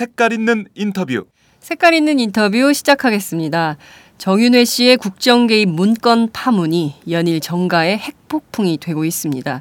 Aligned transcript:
색깔 0.00 0.32
있는 0.32 0.64
인터뷰 0.74 1.26
색깔 1.58 1.92
있는 1.92 2.18
인터뷰 2.18 2.72
시작하겠습니다. 2.72 3.76
정윤회 4.16 4.64
씨의 4.64 4.96
국정 4.96 5.46
개입 5.46 5.68
문건 5.68 6.30
파문이 6.32 6.94
연일 7.10 7.40
정가의 7.40 7.98
핵폭풍이 7.98 8.78
되고 8.78 9.04
있습니다. 9.04 9.60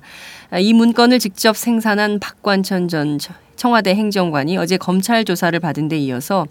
아, 0.52 0.60
이 0.60 0.72
문건을 0.72 1.20
직접 1.20 1.58
생산한 1.58 2.22
박관천 2.22 2.88
전 2.88 3.20
청와대 3.58 3.94
행정관이 3.94 4.58
어제 4.58 4.77
검찰 4.77 5.26
조사를 5.26 5.60
받은 5.60 5.90
데 5.90 5.98
이어서 5.98 6.48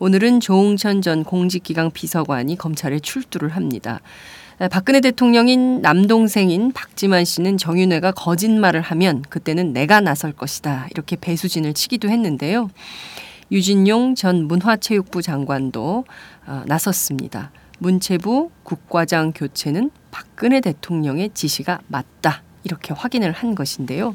오늘은 0.00 0.40
조홍천 0.40 1.00
전 1.00 1.22
공직기강 1.22 1.92
비서관이 1.92 2.58
검찰에 2.58 2.98
출두를 2.98 3.50
합니다. 3.50 4.00
아, 4.58 4.66
박근혜 4.66 4.98
대통령인 5.00 5.80
남동생인 5.80 6.72
박지만 6.72 7.24
씨는 7.24 7.56
정윤회가 7.56 8.10
거짓말을 8.10 8.80
하면 8.80 9.22
그때는 9.28 9.72
내가 9.72 10.00
나설 10.00 10.32
것이다. 10.32 10.88
이렇게 10.90 11.14
배수진을 11.14 11.74
치기도 11.74 12.08
했는데요. 12.08 12.68
유진용 13.50 14.14
전 14.14 14.46
문화체육부 14.46 15.22
장관도 15.22 16.04
어, 16.46 16.62
나섰습니다. 16.66 17.50
문체부 17.78 18.50
국과장 18.62 19.32
교체는 19.32 19.90
박근혜 20.10 20.60
대통령의 20.60 21.30
지시가 21.34 21.80
맞다. 21.86 22.42
이렇게 22.64 22.92
확인을 22.92 23.30
한 23.32 23.54
것인데요. 23.54 24.12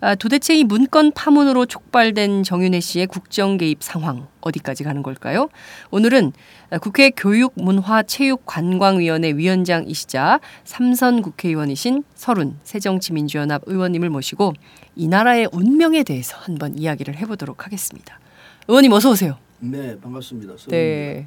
아, 0.00 0.14
도대체 0.14 0.54
이 0.54 0.62
문건 0.62 1.12
파문으로 1.12 1.64
촉발된 1.66 2.42
정윤혜 2.42 2.80
씨의 2.80 3.06
국정 3.06 3.56
개입 3.56 3.82
상황 3.82 4.28
어디까지 4.42 4.84
가는 4.84 5.02
걸까요? 5.02 5.48
오늘은 5.90 6.34
국회 6.82 7.08
교육문화체육관광위원회 7.10 9.32
위원장이시자 9.32 10.40
삼선 10.64 11.22
국회의원이신 11.22 12.04
서른 12.14 12.58
새정치민주연합 12.62 13.62
의원님을 13.66 14.10
모시고 14.10 14.52
이 14.96 15.08
나라의 15.08 15.48
운명에 15.50 16.02
대해서 16.02 16.36
한번 16.38 16.78
이야기를 16.78 17.16
해보도록 17.16 17.64
하겠습니다. 17.64 18.20
의원님 18.68 18.92
어서 18.92 19.10
오세요. 19.10 19.38
네 19.58 19.98
반갑습니다. 20.00 20.54
네. 20.68 21.26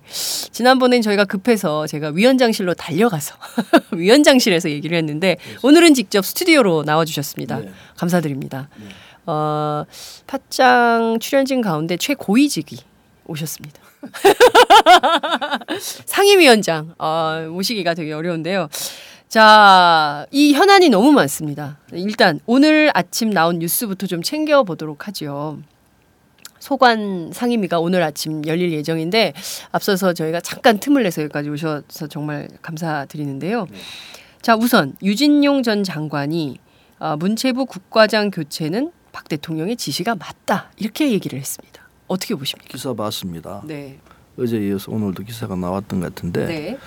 지난번엔 0.51 1.01
저희가 1.01 1.25
급해서 1.25 1.87
제가 1.87 2.09
위원장실로 2.09 2.73
달려가서 2.75 3.35
위원장실에서 3.91 4.69
얘기를 4.69 4.97
했는데 4.97 5.37
오늘은 5.63 5.93
직접 5.93 6.25
스튜디오로 6.25 6.83
나와 6.83 7.05
주셨습니다. 7.05 7.59
네. 7.59 7.71
감사드립니다. 7.97 8.69
네. 8.77 8.85
어, 9.25 9.85
팟짱 10.27 11.19
출연진 11.19 11.61
가운데 11.61 11.97
최고위직이 11.97 12.77
오셨습니다. 13.25 13.81
상임위원장 16.05 16.93
어, 16.97 17.47
모시기가 17.49 17.93
되게 17.93 18.13
어려운데요. 18.13 18.69
자, 19.27 20.25
이 20.31 20.53
현안이 20.53 20.89
너무 20.89 21.11
많습니다. 21.11 21.77
일단 21.93 22.39
오늘 22.47 22.89
아침 22.95 23.29
나온 23.29 23.59
뉴스부터 23.59 24.07
좀 24.07 24.23
챙겨 24.23 24.63
보도록 24.63 25.07
하죠. 25.07 25.59
소관 26.59 27.31
상임위가 27.33 27.79
오늘 27.79 28.03
아침 28.03 28.45
열릴 28.45 28.71
예정인데 28.71 29.33
앞서서 29.71 30.13
저희가 30.13 30.41
잠깐 30.41 30.79
틈을 30.79 31.03
내서 31.03 31.21
여기까지 31.23 31.49
오셔서 31.49 32.07
정말 32.07 32.47
감사드리는데요. 32.61 33.67
네. 33.69 33.77
자, 34.41 34.55
우선 34.55 34.95
유진용 35.01 35.63
전 35.63 35.83
장관이 35.83 36.59
어, 36.99 37.15
문체부 37.17 37.65
국과장 37.65 38.29
교체는 38.29 38.91
박 39.11 39.27
대통령의 39.27 39.75
지시가 39.75 40.15
맞다 40.15 40.71
이렇게 40.77 41.11
얘기를 41.11 41.39
했습니다. 41.39 41.87
어떻게 42.07 42.35
보십니까? 42.35 42.69
기사 42.71 42.93
봤습니다. 42.93 43.61
네, 43.65 43.99
어제 44.37 44.57
이어서 44.57 44.91
오늘도 44.91 45.23
기사가 45.23 45.55
나왔던 45.55 45.99
것 46.01 46.13
같은데 46.13 46.45
네, 46.45 46.77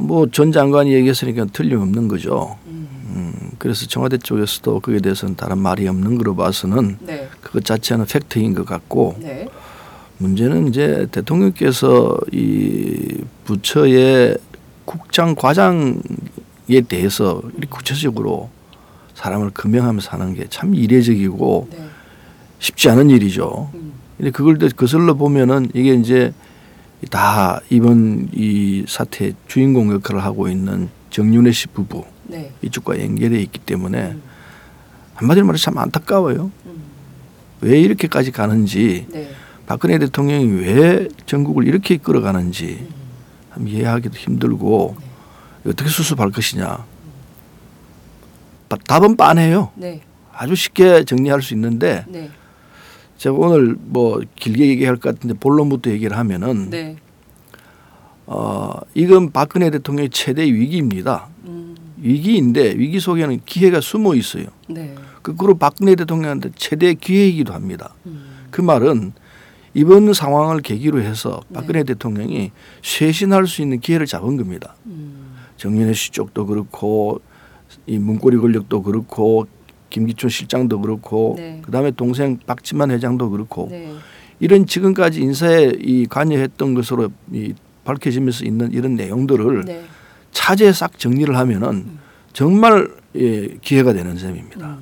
뭐 0.00 0.26
전 0.26 0.52
장관이 0.52 0.92
얘기했으니까 0.94 1.46
틀림없는 1.52 2.08
거죠. 2.08 2.56
음, 2.66 3.34
그래서 3.58 3.86
청와대 3.86 4.16
쪽에서도 4.18 4.80
그에 4.80 5.00
대해서는 5.00 5.36
다른 5.36 5.58
말이 5.58 5.86
없는 5.86 6.16
거로 6.18 6.34
봐서는 6.34 6.96
네, 7.00 7.28
그것 7.40 7.64
자체는 7.64 8.06
팩트인 8.06 8.54
것 8.54 8.64
같고 8.64 9.16
네, 9.20 9.48
문제는 10.18 10.68
이제 10.68 11.06
대통령께서 11.12 12.16
이 12.32 13.18
부처의 13.44 14.38
국장 14.84 15.34
과장에 15.34 16.80
대해서 16.88 17.42
이렇게 17.52 17.66
구체적으로 17.68 18.48
사람을 19.14 19.50
금명하면서 19.50 20.10
하는 20.10 20.34
게 20.34 20.46
참 20.48 20.74
이례적이고 20.74 21.68
네, 21.70 21.84
쉽지 22.60 22.88
않은 22.88 23.10
일이죠. 23.10 23.70
음, 23.74 23.92
근데 24.16 24.30
그걸 24.30 24.56
또 24.58 24.68
거슬러 24.74 25.14
보면은 25.14 25.68
이게 25.74 25.94
이제 25.94 26.32
다 27.10 27.60
이번 27.70 28.28
이 28.32 28.84
사태 28.88 29.32
주인공 29.48 29.92
역할을 29.92 30.22
하고 30.22 30.48
있는 30.48 30.88
정윤혜 31.10 31.50
씨 31.52 31.66
부부 31.68 32.04
네, 32.24 32.52
이쪽과 32.62 33.00
연결해 33.02 33.40
있기 33.42 33.58
때문에 33.58 34.12
음, 34.12 34.22
한마디로 35.14 35.44
말해서 35.46 35.64
참 35.64 35.78
안타까워요. 35.78 36.50
음, 36.66 36.82
왜 37.60 37.80
이렇게까지 37.80 38.30
가는지 38.30 39.06
네, 39.10 39.30
박근혜 39.66 39.98
대통령이 39.98 40.46
왜 40.60 41.08
전국을 41.26 41.66
이렇게 41.66 41.96
끌어가는지 41.96 42.78
음, 42.88 42.94
참 43.52 43.68
이해하기도 43.68 44.16
힘들고 44.16 44.96
네. 45.64 45.70
어떻게 45.70 45.90
수습할 45.90 46.30
것이냐. 46.30 46.84
바- 48.68 48.76
답은 48.86 49.16
빤해요. 49.16 49.70
네, 49.74 50.00
아주 50.32 50.54
쉽게 50.54 51.04
정리할 51.04 51.42
수 51.42 51.52
있는데 51.54 52.04
네, 52.08 52.30
제가 53.22 53.36
오늘 53.36 53.76
뭐 53.78 54.20
길게 54.34 54.66
얘기할 54.66 54.96
것 54.96 55.14
같은데 55.14 55.36
본론부터 55.38 55.90
얘기를 55.92 56.16
하면은 56.18 56.70
네, 56.70 56.96
어 58.26 58.72
이건 58.94 59.30
박근혜 59.30 59.70
대통령의 59.70 60.10
최대 60.10 60.42
위기입니다. 60.42 61.28
음, 61.44 61.76
위기인데 61.98 62.74
위기 62.76 62.98
속에는 62.98 63.42
기회가 63.46 63.80
숨어 63.80 64.16
있어요. 64.16 64.46
네, 64.68 64.96
거꾸로 65.22 65.56
박근혜 65.56 65.94
대통령한테 65.94 66.50
최대 66.56 66.94
기회이기도 66.94 67.52
합니다. 67.52 67.94
음, 68.06 68.48
그 68.50 68.60
말은 68.60 69.12
이번 69.74 70.12
상황을 70.12 70.60
계기로 70.60 71.00
해서 71.00 71.42
네. 71.46 71.60
박근혜 71.60 71.84
대통령이 71.84 72.50
쇄신할 72.82 73.46
수 73.46 73.62
있는 73.62 73.78
기회를 73.78 74.06
잡은 74.06 74.36
겁니다. 74.36 74.74
음, 74.86 75.36
정윤회 75.58 75.92
씨 75.92 76.10
쪽도 76.10 76.46
그렇고 76.46 77.20
이 77.86 77.98
문고리 77.98 78.38
권력도 78.38 78.82
그렇고 78.82 79.46
김기춘 79.92 80.30
실장도 80.30 80.80
그렇고 80.80 81.34
네. 81.36 81.60
그다음에 81.62 81.90
동생 81.90 82.38
박지만 82.46 82.90
회장도 82.90 83.28
그렇고 83.28 83.68
네, 83.70 83.92
이런 84.40 84.66
지금까지 84.66 85.20
인사에 85.20 85.72
이 85.80 86.06
관여했던 86.06 86.72
것으로 86.72 87.10
이 87.30 87.52
밝혀지면서 87.84 88.46
있는 88.46 88.72
이런 88.72 88.94
내용들을 88.94 89.64
네, 89.66 89.84
차제에 90.30 90.72
싹 90.72 90.98
정리를 90.98 91.36
하면은 91.36 91.98
정말 92.32 92.88
예, 93.16 93.48
기회가 93.60 93.92
되는 93.92 94.16
셈입니다. 94.16 94.66
음, 94.66 94.78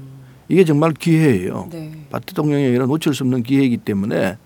이게 0.48 0.64
정말 0.64 0.92
기회예요. 0.92 1.68
네, 1.72 1.90
박 2.10 2.24
대통령에게는 2.24 2.86
놓칠 2.86 3.12
수 3.12 3.24
없는 3.24 3.42
기회이기 3.42 3.78
때문에 3.78 4.38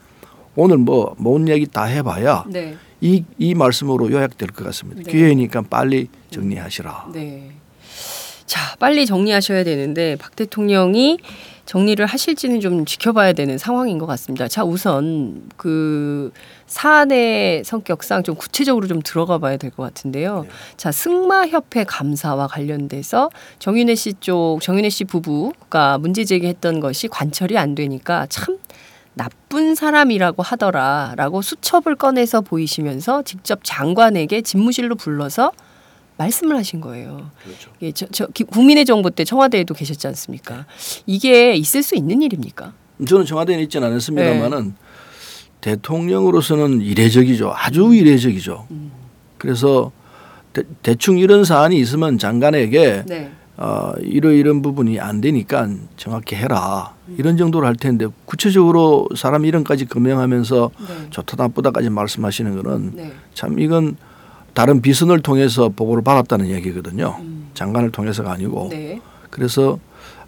오늘 0.56 0.78
뭐 0.78 1.14
모든 1.18 1.48
얘기 1.48 1.66
다 1.66 1.84
해봐야 1.84 2.44
네, 2.48 2.76
이, 3.02 3.22
이 3.36 3.54
말씀으로 3.54 4.10
요약될 4.10 4.48
것 4.48 4.64
같습니다. 4.64 5.02
네. 5.02 5.12
기회니까 5.12 5.60
빨리 5.60 6.08
정리하시라. 6.30 7.10
네. 7.12 7.50
자, 8.46 8.76
빨리 8.78 9.06
정리하셔야 9.06 9.64
되는데 9.64 10.16
박 10.16 10.36
대통령이 10.36 11.18
정리를 11.66 12.04
하실지는 12.04 12.60
좀 12.60 12.84
지켜봐야 12.84 13.32
되는 13.32 13.56
상황인 13.56 13.96
것 13.98 14.04
같습니다. 14.04 14.48
자, 14.48 14.64
우선 14.64 15.48
그 15.56 16.30
사안의 16.66 17.64
성격상 17.64 18.22
좀 18.22 18.34
구체적으로 18.34 18.86
좀 18.86 19.00
들어가 19.00 19.38
봐야 19.38 19.56
될 19.56 19.70
것 19.70 19.82
같은데요. 19.82 20.42
네. 20.42 20.48
자, 20.76 20.92
승마협회 20.92 21.84
감사와 21.84 22.48
관련돼서 22.48 23.30
정윤혜 23.60 23.94
씨 23.94 24.12
쪽, 24.20 24.58
정윤혜 24.60 24.90
씨 24.90 25.04
부부가 25.04 25.96
문제 25.96 26.24
제기했던 26.24 26.80
것이 26.80 27.08
관철이 27.08 27.56
안 27.56 27.74
되니까 27.74 28.26
참 28.28 28.58
나쁜 29.14 29.74
사람이라고 29.74 30.42
하더라라고 30.42 31.40
수첩을 31.40 31.94
꺼내서 31.96 32.42
보이시면서 32.42 33.22
직접 33.22 33.60
장관에게 33.62 34.42
집무실로 34.42 34.96
불러서 34.96 35.52
말씀을 36.16 36.56
하신 36.56 36.80
거예요. 36.80 37.30
그렇죠. 37.42 37.70
예, 37.82 37.92
저, 37.92 38.06
저 38.12 38.26
기- 38.28 38.44
국민의 38.44 38.84
정부 38.84 39.10
때 39.10 39.24
청와대에도 39.24 39.74
계셨지 39.74 40.06
않습니까? 40.08 40.66
이게 41.06 41.54
있을 41.54 41.82
수 41.82 41.96
있는 41.96 42.22
일입니까? 42.22 42.72
저는 43.08 43.24
청와대에 43.26 43.60
있지는 43.62 43.88
네. 43.88 43.92
않았습니다만은 43.92 44.74
대통령으로서는 45.60 46.82
이례적이죠. 46.82 47.52
아주 47.54 47.94
이례적이죠. 47.94 48.66
음. 48.70 48.92
그래서 49.38 49.90
대, 50.82 50.94
충 50.94 51.18
이런 51.18 51.44
사안이 51.44 51.76
있으면 51.80 52.18
장관에게 52.18 53.04
네. 53.06 53.32
어, 53.56 53.92
이러 54.00 54.30
이런 54.30 54.62
부분이 54.62 55.00
안 55.00 55.20
되니까 55.20 55.68
정확히 55.96 56.36
해라 56.36 56.94
이런 57.16 57.36
정도로 57.36 57.66
할 57.66 57.74
텐데 57.76 58.06
구체적으로 58.24 59.08
사람 59.16 59.44
이름까지 59.44 59.86
금명하면서 59.86 60.70
네. 60.78 61.06
좋다 61.10 61.36
나쁘다까지 61.42 61.90
말씀하시는 61.90 62.62
거는 62.62 62.92
네. 62.94 63.12
참 63.32 63.58
이건 63.58 63.96
다른 64.54 64.80
비선을 64.80 65.20
통해서 65.20 65.68
보고를 65.68 66.02
받았다는 66.02 66.48
얘기거든요. 66.48 67.16
음. 67.20 67.50
장관을 67.54 67.90
통해서가 67.92 68.32
아니고 68.32 68.68
네. 68.70 69.00
그래서 69.30 69.78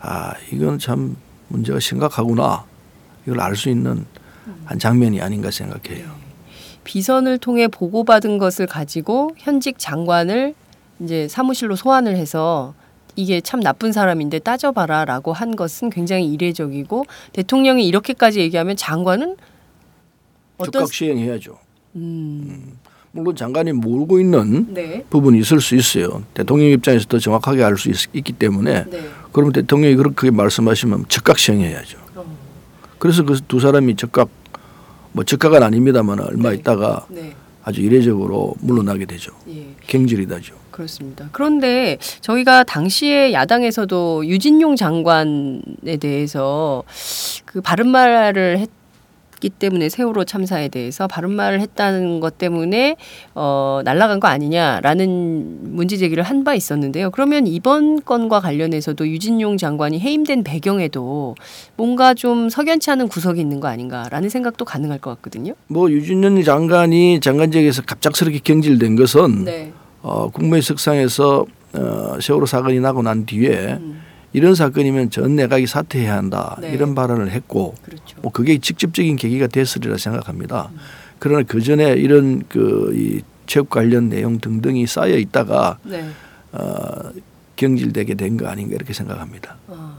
아 0.00 0.32
이건 0.52 0.78
참 0.78 1.17
문제가 1.49 1.78
심각하구나 1.81 2.64
이걸 3.26 3.40
알 3.40 3.56
수 3.56 3.69
있는 3.69 4.05
한 4.64 4.78
장면이 4.78 5.20
아닌가 5.20 5.50
생각해요. 5.50 6.08
비선을 6.84 7.38
통해 7.38 7.67
보고받은 7.67 8.38
것을 8.38 8.67
가지고 8.67 9.31
현직 9.37 9.78
장관을 9.78 10.55
이제 11.00 11.26
사무실로 11.29 11.75
소환을 11.75 12.17
해서 12.17 12.75
이게 13.17 13.40
참 13.40 13.61
나쁜 13.61 13.93
사람인데 13.93 14.40
따져봐라라고 14.40 15.32
한 15.32 15.56
것은 15.56 15.90
굉장히 15.90 16.32
이례적이고 16.32 17.05
대통령이 17.32 17.87
이렇게까지 17.87 18.40
얘기하면 18.40 18.76
장관은 18.76 19.37
즉각 20.62 20.93
시행해야죠. 20.93 21.58
음, 21.96 22.79
물론 23.16 23.34
장관이 23.34 23.72
모르고 23.72 24.20
있는 24.20 24.72
네. 24.74 25.02
부분이 25.08 25.38
있을 25.40 25.60
수 25.60 25.74
있어요. 25.74 26.22
대통령 26.34 26.68
입장에서 26.70 27.06
더 27.06 27.18
정확하게 27.18 27.64
알 27.64 27.76
수 27.78 27.90
있기 28.12 28.32
때문에 28.34 28.84
네. 28.90 29.08
그러면 29.32 29.52
대통령이 29.52 29.96
그렇게 29.96 30.30
말씀하시면 30.30 31.06
즉각 31.08 31.38
시행해야죠. 31.38 31.98
어, 32.14 32.24
그래서 32.98 33.24
그 33.24 33.38
두 33.48 33.58
사람이 33.60 33.96
즉각 33.96 34.28
뭐 35.12 35.24
즉각은 35.24 35.62
아닙니다만 35.62 36.20
얼마 36.20 36.50
네. 36.50 36.56
있다가 36.56 37.06
네. 37.08 37.32
아주 37.64 37.80
이례적으로 37.80 38.54
물러나게 38.60 39.06
되죠. 39.06 39.32
예. 39.48 39.66
경질이다죠. 39.86 40.54
그렇습니다. 40.70 41.28
그런데 41.32 41.96
저희가 42.20 42.64
당시에 42.64 43.32
야당에서도 43.32 44.26
유진용 44.26 44.76
장관에 44.76 45.96
대해서 45.98 46.82
그 47.46 47.60
바른 47.62 47.88
말을 47.88 48.58
했 48.58 48.69
기 49.40 49.50
때문에 49.50 49.88
세월호 49.88 50.24
참사에 50.24 50.68
대해서 50.68 51.06
바른 51.06 51.30
말을 51.32 51.60
했다는 51.60 52.20
것 52.20 52.38
때문에 52.38 52.96
어 53.34 53.80
날라간 53.84 54.20
거 54.20 54.28
아니냐라는 54.28 55.74
문제 55.76 55.96
제기를 55.96 56.22
한 56.22 56.46
바 56.46 56.54
있었는데요. 56.54 57.10
그러면 57.10 57.46
이번 57.48 58.02
건과 58.04 58.38
관련해서도 58.40 59.08
유진용 59.08 59.56
장관이 59.56 59.98
해임된 59.98 60.44
배경에도 60.44 61.34
뭔가 61.76 62.14
좀 62.14 62.48
석연치 62.50 62.90
않은 62.92 63.08
구석이 63.08 63.40
있는 63.40 63.58
거 63.58 63.66
아닌가라는 63.66 64.28
생각도 64.28 64.64
가능할 64.64 65.00
것 65.00 65.10
같거든요. 65.16 65.54
뭐 65.66 65.90
유진년 65.90 66.40
장관이 66.44 67.18
장관직에서 67.20 67.82
갑작스럽게 67.82 68.40
경질된 68.44 68.94
것은 68.94 69.44
네. 69.44 69.72
어, 70.02 70.30
국무회 70.30 70.60
석상에서 70.60 71.46
어, 71.72 72.16
세월호 72.20 72.46
사건이 72.46 72.78
나고 72.78 73.02
난 73.02 73.26
뒤에 73.26 73.78
음, 73.80 74.00
이런 74.36 74.54
사건이면 74.54 75.08
전 75.08 75.34
내각이 75.34 75.66
사퇴해야 75.66 76.14
한다 76.14 76.58
네. 76.60 76.70
이런 76.70 76.94
발언을 76.94 77.30
했고 77.30 77.74
그렇죠. 77.82 78.18
뭐 78.20 78.30
그게 78.30 78.58
직접적인 78.58 79.16
계기가 79.16 79.46
됐으리라 79.46 79.96
생각합니다. 79.96 80.70
그러나 81.18 81.42
그 81.48 81.62
전에 81.62 81.94
이런 81.94 82.42
그이 82.46 83.22
체육 83.46 83.70
관련 83.70 84.10
내용 84.10 84.38
등등이 84.38 84.86
쌓여 84.86 85.16
있다가 85.16 85.78
네. 85.84 86.06
어, 86.52 87.12
경질되게 87.56 88.12
된 88.12 88.36
거 88.36 88.46
아닌가 88.46 88.74
이렇게 88.74 88.92
생각합니다. 88.92 89.56
어, 89.68 89.96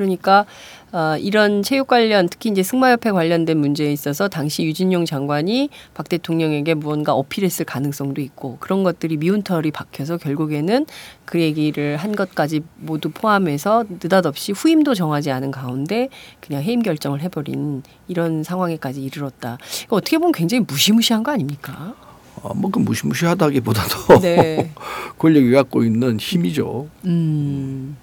그러니까 0.00 0.46
어, 0.92 1.16
이런 1.20 1.62
체육 1.62 1.86
관련 1.86 2.26
특히 2.28 2.48
이제 2.48 2.62
승마협회 2.62 3.10
관련된 3.10 3.58
문제에 3.58 3.92
있어서 3.92 4.28
당시 4.28 4.64
유진용 4.64 5.04
장관이 5.04 5.68
박 5.92 6.08
대통령에게 6.08 6.72
무언가 6.72 7.12
어필했을 7.12 7.66
가능성도 7.66 8.22
있고 8.22 8.56
그런 8.60 8.82
것들이 8.82 9.18
미운털이 9.18 9.70
박혀서 9.72 10.16
결국에는 10.16 10.86
그 11.26 11.38
얘기를 11.38 11.98
한 11.98 12.16
것까지 12.16 12.62
모두 12.76 13.10
포함해서 13.10 13.84
느닷없이 14.02 14.52
후임도 14.52 14.94
정하지 14.94 15.30
않은 15.30 15.50
가운데 15.50 16.08
그냥 16.40 16.62
해임 16.62 16.80
결정을 16.82 17.20
해버린 17.20 17.82
이런 18.08 18.42
상황에까지 18.42 19.02
이르렀다. 19.02 19.58
이거 19.84 19.96
어떻게 19.96 20.16
보면 20.16 20.32
굉장히 20.32 20.64
무시무시한 20.66 21.22
거 21.22 21.30
아닙니까? 21.30 21.94
어, 22.42 22.54
뭐그 22.54 22.78
무시무시하다기보다도 22.78 24.20
네. 24.22 24.72
권력이 25.18 25.50
갖고 25.52 25.84
있는 25.84 26.18
힘이죠. 26.18 26.88
음. 27.04 27.96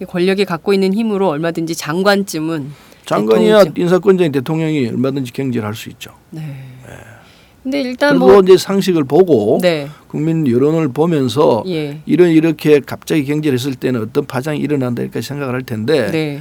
이 0.00 0.04
권력이 0.04 0.44
갖고 0.44 0.74
있는 0.74 0.92
힘으로 0.94 1.28
얼마든지 1.28 1.74
장관쯤은 1.74 2.72
장관이야. 3.06 3.64
인사권자인 3.76 4.32
대통령이 4.32 4.88
얼마든지 4.88 5.32
경질할 5.32 5.74
수 5.74 5.88
있죠. 5.90 6.12
네. 6.30 6.42
근데 7.62 7.80
일단 7.80 8.10
그리고 8.10 8.26
뭐 8.26 8.40
이제 8.42 8.56
상식을 8.56 9.02
보고 9.02 9.58
네. 9.60 9.88
국민 10.06 10.46
여론을 10.46 10.88
보면서 10.92 11.64
예. 11.66 12.00
이런 12.06 12.30
이렇게 12.30 12.78
갑자기 12.78 13.24
경질했을 13.24 13.74
때는 13.74 14.02
어떤 14.02 14.24
파장이 14.24 14.60
일어난다 14.60 15.02
이렇게 15.02 15.20
생각을 15.20 15.52
할 15.52 15.64
텐데 15.64 16.10
네. 16.12 16.40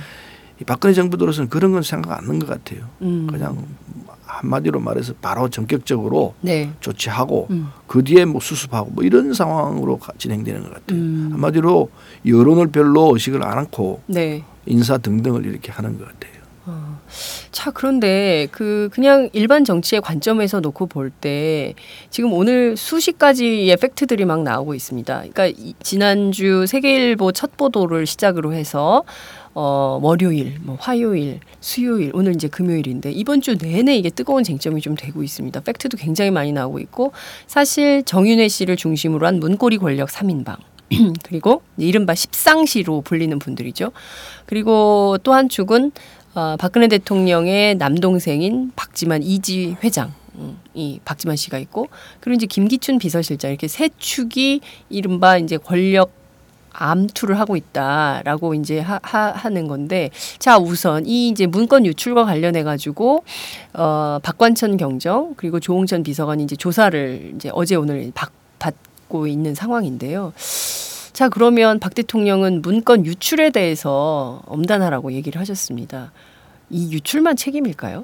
이 0.62 0.63
박근혜 0.63 0.94
정부 0.94 1.18
들어서는 1.18 1.50
그런 1.50 1.72
건 1.72 1.81
생각 1.81 2.19
안 2.19 2.25
하는 2.25 2.38
것 2.38 2.48
같아요. 2.48 2.88
음. 3.01 3.25
그냥 3.28 3.66
한마디로 4.40 4.80
말해서 4.80 5.14
바로 5.22 5.50
전격적으로 5.50 6.34
네. 6.42 6.70
조치하고 6.82 7.48
음. 7.52 7.68
그 7.88 8.04
뒤에 8.04 8.26
뭐 8.26 8.42
수습하고 8.42 8.92
뭐 8.92 9.04
이런 9.04 9.34
상황으로 9.34 9.98
가- 9.98 10.14
진행되는 10.18 10.64
것 10.64 10.74
같아요. 10.74 11.00
음. 11.00 11.30
한마디로 11.32 11.90
여론을 12.26 12.68
별로 12.68 13.12
의식을 13.14 13.44
안 13.44 13.58
않고 13.58 14.02
네. 14.08 14.44
인사 14.66 14.98
등등을 14.98 15.46
이렇게 15.46 15.72
하는 15.72 15.98
것 15.98 16.06
같아요. 16.06 16.36
어. 16.68 17.00
자, 17.52 17.70
그런데 17.72 18.48
그 18.52 18.90
그냥 18.92 19.30
일반 19.34 19.64
정치의 19.64 20.02
관점에서 20.02 20.60
놓고 20.62 20.88
볼 20.88 21.12
때 21.12 21.76
지금 22.10 22.34
오늘 22.34 22.76
수십 22.76 23.18
가지의 23.20 23.78
팩트들이 23.78 24.26
막 24.26 24.42
나오고 24.42 24.74
있습니다. 24.74 25.14
그러니까 25.16 25.46
이- 25.48 25.76
지난주 25.82 26.66
세계일보 26.68 27.32
첫 27.32 27.56
보도를 27.56 28.06
시작으로 28.08 28.54
해서 28.54 29.04
어, 29.57 30.00
월요일, 30.02 30.57
뭐 30.62 30.78
화요일, 30.80 31.40
수요일, 31.62 32.12
오늘 32.13 32.36
이제 32.36 32.50
금요일인데 32.50 33.12
이번 33.13 33.40
주 33.40 33.57
내내 33.57 33.96
이게 33.96 34.10
뜨거운 34.10 34.44
쟁점이 34.44 34.81
좀 34.81 34.96
되고 34.96 35.24
있습니다. 35.24 35.62
팩트도 35.62 35.96
굉장히 35.98 36.30
많이 36.30 36.52
나오고 36.52 36.80
있고 36.80 37.13
사실 37.48 38.04
정윤회 38.04 38.50
씨를 38.50 38.75
중심으로 38.75 39.25
한 39.25 39.40
문고리 39.40 39.78
권력 39.78 40.10
3인방 40.10 40.57
그리고 41.24 41.62
이른바 41.78 42.13
십상시로 42.16 43.02
불리는 43.02 43.40
분들이죠. 43.40 43.94
그리고 44.46 45.18
또 45.24 45.34
한 45.34 45.48
축은 45.48 45.94
어, 46.34 46.58
박근혜 46.60 46.90
대통령의 46.90 47.75
남동생인 47.75 48.74
박지만 48.75 49.24
이지 49.24 49.78
회장. 49.84 50.13
음, 50.38 50.60
이 50.74 51.00
박지만 51.06 51.38
씨가 51.38 51.60
있고 51.60 51.88
그리고 52.19 52.36
이제 52.36 52.46
김기춘 52.46 53.00
비서실장 53.00 53.51
이렇게 53.51 53.69
세 53.69 53.88
축이 53.98 54.60
이른바 54.90 55.38
이제 55.38 55.56
권력 55.56 56.12
암투를 56.77 57.39
하고 57.39 57.56
있다라고 57.56 58.54
이제 58.54 58.80
하, 58.80 59.00
하, 59.01 59.31
하 59.31 59.50
는 59.50 59.68
건데 59.68 60.10
자 60.39 60.57
우선 60.57 61.06
이 61.06 61.30
이제 61.30 61.45
문건 61.45 61.86
유출과 61.86 62.25
관련해 62.25 62.63
가지고 62.63 63.24
어 63.74 64.19
박관천 64.22 64.77
경정 64.77 65.36
그리고 65.38 65.60
조홍천 65.60 66.04
비서관이 66.04 66.44
이제 66.44 66.56
조사를 66.56 67.33
이제 67.36 67.50
어제 67.53 67.75
오늘 67.75 68.12
받, 68.13 68.32
받고 68.60 69.27
있는 69.27 69.55
상황인데요. 69.55 70.34
자 71.13 71.29
그러면 71.29 71.79
박 71.79 71.96
대통령은 71.96 72.62
문건 72.62 73.05
유출에 73.05 73.51
대해서 73.51 74.41
엄단하라고 74.48 75.13
얘기를 75.13 75.39
하셨습니다. 75.39 76.12
이 76.70 76.91
유출만 76.91 77.38
책임일까요? 77.38 78.03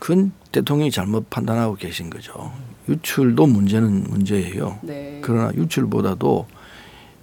그건 0.00 0.32
대통령이 0.50 0.90
잘못 0.90 1.30
판단하고 1.30 1.76
계신 1.76 2.10
거죠. 2.10 2.50
유출도 2.88 3.46
문제는 3.46 4.04
문제예요. 4.08 4.78
네. 4.82 5.20
그러나 5.22 5.52
유출보다도 5.54 6.46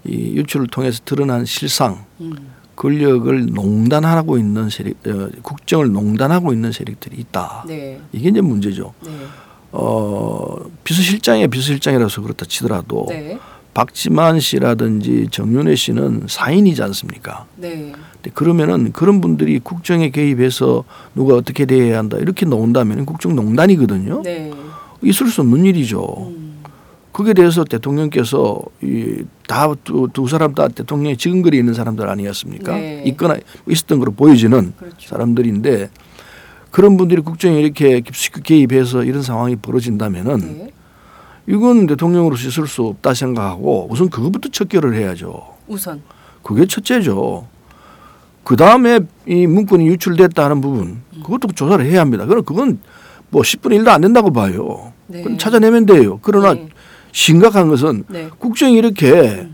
이 0.10 0.36
유출을 0.36 0.68
통해서 0.68 1.02
드러난 1.06 1.46
실상, 1.46 2.06
음. 2.22 2.36
권력을 2.76 3.48
농단하고 3.48 4.38
있는 4.38 4.70
세력, 4.70 4.96
어, 5.08 5.30
국정을 5.42 5.92
농단하고 5.92 6.54
있는 6.54 6.72
세력들이 6.72 7.18
있다. 7.18 7.66
네. 7.68 8.00
이게 8.12 8.30
이제 8.30 8.42
문제죠. 8.42 8.94
네. 9.06 9.12
어, 9.72 10.56
비서실장이 10.84 11.48
비서실장이라서 11.48 12.22
그렇다 12.22 12.46
치더라도 12.46 13.06
네. 13.10 13.38
박지만 13.74 14.40
씨라든지 14.40 15.28
정윤회 15.30 15.76
씨는 15.76 16.24
사인이지 16.28 16.82
않습니까? 16.84 17.46
네. 17.56 17.92
근데 18.14 18.32
그러면은 18.34 18.92
그런 18.92 19.22
분들이 19.22 19.60
국정에 19.60 20.10
개입해서 20.10 20.84
누가 21.16 21.36
어떻게 21.36 21.66
대해야 21.66 22.00
한다 22.00 22.18
이렇게 22.18 22.46
놓은다면 22.46 23.06
국정농단이거든요. 23.06 24.22
네. 24.24 24.52
있을 25.04 25.28
수 25.28 25.42
없는 25.42 25.66
일이죠. 25.66 26.30
음. 26.30 26.49
그게 27.20 27.34
대해서 27.34 27.66
대통령께서 27.66 28.62
이다두 28.82 30.08
두 30.14 30.30
사람 30.30 30.56
다 30.56 30.70
대통령의 30.70 31.18
지근거리 31.18 31.58
있는 31.58 31.74
사람들 31.74 32.08
아니었습니까? 32.08 32.72
네. 32.78 33.04
있거나 33.08 33.36
있었던 33.68 34.00
거로 34.00 34.14
보여지는 34.14 34.72
그렇죠. 34.78 35.10
사람들인데 35.10 35.90
그런 36.72 36.96
분들이 36.96 37.22
국정에 37.22 37.60
이렇게 37.60 38.00
깊숙이 38.00 38.42
개입해서 38.42 39.04
이런 39.04 39.22
상황이 39.22 39.58
벌어진다면은 39.58 40.38
네. 40.40 40.72
이건 41.46 41.88
대통령으로서 41.88 42.48
있을 42.48 42.68
수 42.68 42.84
없다 42.84 43.14
생각하고 43.14 43.90
우선 43.92 44.10
그것부터 44.10 44.48
척결을 44.48 44.96
해야죠. 44.96 45.44
우선 45.68 46.02
그게 46.42 46.66
첫째죠. 46.68 47.48
그 48.46 48.56
다음에 48.56 49.02
이 49.28 49.46
문건이 49.46 49.86
유출됐다 49.88 50.46
하는 50.46 50.62
부분 50.62 51.02
그것도 51.22 51.50
조사를 51.50 51.86
해야 51.86 52.00
합니다. 52.00 52.26
그건 52.26 52.46
그건 52.46 52.80
뭐 53.30 53.42
10분의 53.42 53.84
1도 53.84 53.90
안 53.90 54.00
된다고 54.00 54.32
봐요. 54.32 54.94
네. 55.08 55.38
찾아내면 55.38 55.86
돼요. 55.86 56.20
그러나 56.22 56.54
네. 56.54 56.70
심각한 57.12 57.68
것은 57.70 58.04
네. 58.10 58.30
국정이 58.38 58.74
이렇게 58.76 59.48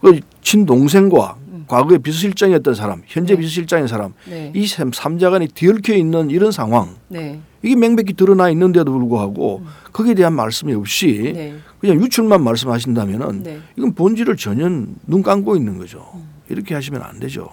그 0.00 0.20
친동생과 0.42 1.36
과거에 1.66 1.98
비서실장이었던 1.98 2.74
사람, 2.74 3.02
현재 3.06 3.34
네. 3.34 3.40
비서실장인 3.40 3.86
사람, 3.86 4.14
네. 4.26 4.50
이 4.54 4.66
삼- 4.66 4.90
삼자간이 4.92 5.48
뒤얽혀 5.48 5.94
있는 5.94 6.30
이런 6.30 6.50
상황. 6.50 6.94
네. 7.08 7.40
이게 7.62 7.76
명백히 7.76 8.14
드러나 8.14 8.48
있는데도 8.50 8.90
불구하고 8.92 9.62
거기에 9.92 10.14
대한 10.14 10.32
말씀이 10.32 10.72
없이 10.72 11.24
음. 11.28 11.32
네. 11.34 11.54
그냥 11.80 12.00
유출만 12.00 12.42
말씀하신다면은 12.42 13.42
네. 13.42 13.58
이건 13.76 13.92
본질을 13.94 14.36
전혀 14.36 14.68
눈 15.06 15.22
감고 15.22 15.56
있는 15.56 15.76
거죠. 15.78 16.06
이렇게 16.48 16.74
하시면 16.74 17.02
안 17.02 17.20
되죠. 17.20 17.50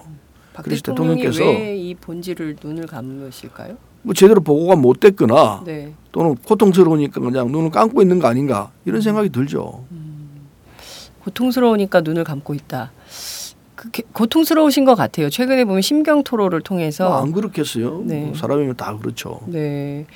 박 0.54 0.62
그래서 0.64 0.80
대통령이 0.82 1.20
대통령께서 1.22 1.44
왜 1.60 1.76
이 1.76 1.94
본질을 1.94 2.56
눈을 2.64 2.86
감으실까요? 2.86 3.76
뭐 4.06 4.14
제대로 4.14 4.40
보고가 4.40 4.76
못 4.76 5.00
됐거나 5.00 5.62
네. 5.66 5.92
또는 6.12 6.36
고통스러우니까 6.36 7.20
그냥 7.20 7.50
눈을 7.50 7.70
감고 7.72 8.02
있는 8.02 8.20
거 8.20 8.28
아닌가 8.28 8.70
이런 8.84 9.00
생각이 9.00 9.30
들죠. 9.30 9.82
고통스러우니까 11.24 12.02
눈을 12.02 12.22
감고 12.22 12.54
있다. 12.54 12.92
그 13.74 13.90
게- 13.90 14.04
고통스러우신 14.12 14.84
것 14.84 14.94
같아요. 14.94 15.28
최근에 15.28 15.64
보면 15.64 15.82
심경 15.82 16.22
토로를 16.22 16.60
통해서 16.60 17.08
뭐 17.08 17.18
안 17.18 17.32
그렇겠어요. 17.32 18.02
네. 18.04 18.26
뭐 18.26 18.34
사람이면 18.36 18.76
다 18.76 18.96
그렇죠. 18.96 19.40
네. 19.46 20.06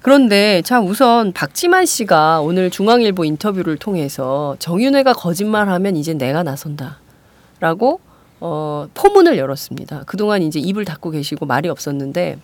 그런데 0.00 0.62
자 0.64 0.80
우선 0.80 1.32
박지만 1.32 1.84
씨가 1.84 2.40
오늘 2.40 2.70
중앙일보 2.70 3.26
인터뷰를 3.26 3.76
통해서 3.76 4.56
정윤회가 4.58 5.12
거짓말하면 5.12 5.96
이제 5.96 6.14
내가 6.14 6.42
나선다라고 6.42 8.00
어, 8.40 8.88
포문을 8.94 9.36
열었습니다. 9.36 10.04
그동안 10.06 10.42
이제 10.42 10.58
입을 10.60 10.86
닫고 10.86 11.10
계시고 11.10 11.44
말이 11.46 11.68
없었는데 11.68 12.38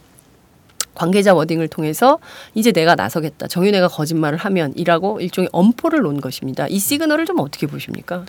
관계자 1.00 1.32
워딩을 1.32 1.68
통해서 1.68 2.18
이제 2.54 2.72
내가 2.72 2.94
나서겠다. 2.94 3.46
정윤회가 3.46 3.88
거짓말을 3.88 4.36
하면 4.36 4.74
이라고 4.76 5.18
일종의 5.18 5.48
엄포를 5.50 6.00
놓은 6.00 6.20
것입니다. 6.20 6.68
이 6.68 6.78
시그널을 6.78 7.24
좀 7.24 7.40
어떻게 7.40 7.66
보십니까? 7.66 8.26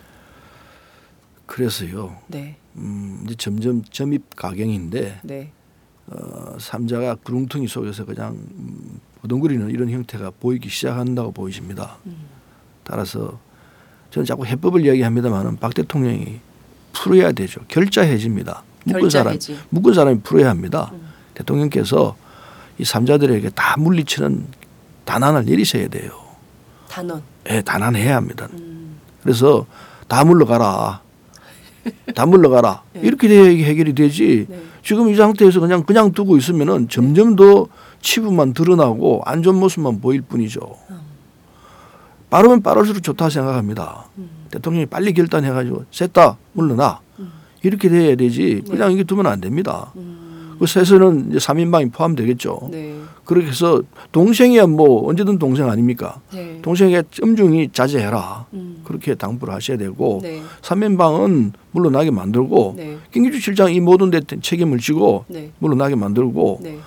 그래서요. 1.48 2.16
네, 2.28 2.56
음, 2.78 3.24
이제 3.26 3.36
점점 3.36 3.84
점입 3.92 4.38
가경인데 4.38 5.20
네, 5.24 5.52
어, 6.08 6.56
삼자가 6.58 7.16
구렁텅이 7.16 7.68
속에서 7.68 8.06
그냥 8.06 8.36
음, 8.36 9.02
부동거리는 9.22 9.70
이런 9.70 9.90
형태가 9.90 10.32
보이기 10.40 10.70
시작한다고 10.70 11.34
보이십니다. 11.34 11.98
따라서 12.86 13.38
저는 14.12 14.26
자꾸 14.26 14.46
해법을 14.46 14.86
이야기합니다만은 14.86 15.58
박 15.58 15.74
대통령이 15.74 16.40
풀어야 16.94 17.34
되죠. 17.34 17.60
결자해집니다. 17.68 18.64
묶은 18.86 19.10
사람, 19.10 19.34
결자해지. 19.34 19.58
묶은 19.70 19.94
사람이 19.94 20.22
풀어야 20.22 20.50
합니다. 20.50 20.94
대통령께서 21.34 22.16
이 22.82 22.84
삼자들에게 22.84 23.52
다 23.52 23.76
물리치는 23.78 24.44
단안을 25.06 25.46
내리셔야 25.46 25.88
돼요. 25.88 26.14
단언. 26.90 27.22
예, 27.48 27.62
단안해야 27.62 28.16
합니다. 28.16 28.48
음, 28.54 28.98
그래서 29.22 29.68
다 30.08 30.26
물러가라. 30.26 31.02
다 32.16 32.26
물러가라. 32.26 32.82
네. 32.94 33.02
이렇게 33.04 33.28
돼야 33.28 33.44
해결이 33.44 33.94
되지. 33.94 34.48
네. 34.50 34.64
지금 34.84 35.10
이 35.10 35.16
상태에서 35.16 35.60
그냥 35.60 35.84
그냥 35.84 36.12
두고 36.12 36.38
있으면은 36.38 36.90
점점 36.90 37.36
더 37.36 37.68
치부만 38.02 38.54
드러나고 38.54 39.22
안 39.26 39.44
좋은 39.44 39.58
모습만 39.58 40.02
보일 40.02 40.22
뿐이죠. 40.22 40.76
빠르면 42.32 42.64
빠를수록 42.64 43.04
좋다 43.04 43.30
생각합니다. 43.30 44.06
대통령이 44.50 44.88
빨리 44.88 45.14
결단해가지고 45.14 45.86
셋다 45.92 46.38
물러나 46.54 47.00
이렇게 47.62 47.90
돼야 47.90 48.16
되지. 48.16 48.64
그냥 48.68 48.92
이게 48.92 49.04
두면 49.04 49.28
안 49.28 49.40
됩니다. 49.40 49.94
그 50.62 50.68
셋에는 50.68 51.30
이제 51.32 51.40
3인방이 51.40 51.92
포함되겠죠. 51.92 52.70
네, 52.72 52.94
그렇게 53.26 53.48
해서 53.48 53.82
동생이야 54.12 54.68
뭐 54.68 55.10
언제든 55.10 55.40
동생 55.40 55.68
아닙니까? 55.68 56.22
네, 56.32 56.60
동생에게 56.62 57.02
엄중히 57.24 57.70
자제해라. 57.74 58.46
음, 58.54 58.82
그렇게 58.84 59.16
당부를 59.16 59.56
하셔야 59.56 59.78
되고 59.78 60.20
네, 60.22 60.40
삼인방은 60.62 61.54
물러나게 61.72 62.12
만들고 62.12 62.76
네, 62.78 62.98
김기주 63.12 63.40
실장 63.40 63.74
이 63.74 63.80
모든 63.80 64.12
데 64.12 64.22
책임을 64.40 64.78
지고 64.78 65.26
네, 65.30 65.50
물러나게 65.58 65.96
만들고 65.96 66.60
네, 66.62 66.78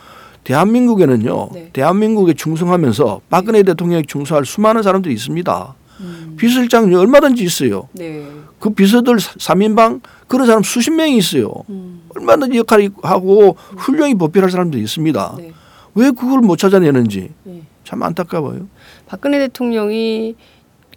대한민국에는요 0.45 1.49
네. 1.52 1.71
대한민국에 1.73 2.35
충성하면서 2.35 3.23
박근혜 3.28 3.64
대통령에 3.64 4.02
충성할 4.07 4.47
수많은 4.47 4.85
사람들이 4.85 5.12
있습니다. 5.12 5.75
음, 6.04 6.37
비서실장이 6.37 6.94
얼마든지 6.94 7.42
있어요. 7.42 7.88
네, 7.92 8.26
그 8.58 8.70
비서들 8.70 9.16
삼인방 9.20 10.00
그런 10.28 10.46
사람 10.46 10.62
수십 10.62 10.90
명이 10.90 11.16
있어요. 11.16 11.52
음, 11.68 12.02
얼마든지 12.14 12.58
역할을 12.58 12.90
하고 13.02 13.56
훌륭히 13.76 14.14
보필할 14.14 14.50
사람들이 14.50 14.82
있습니다. 14.82 15.34
네, 15.38 15.52
왜 15.94 16.11
그걸 16.11 16.40
못 16.40 16.56
찾아내는지 16.56 17.30
네. 17.44 17.62
참 17.84 18.02
안타까워요. 18.02 18.66
박근혜 19.06 19.38
대통령이 19.38 20.34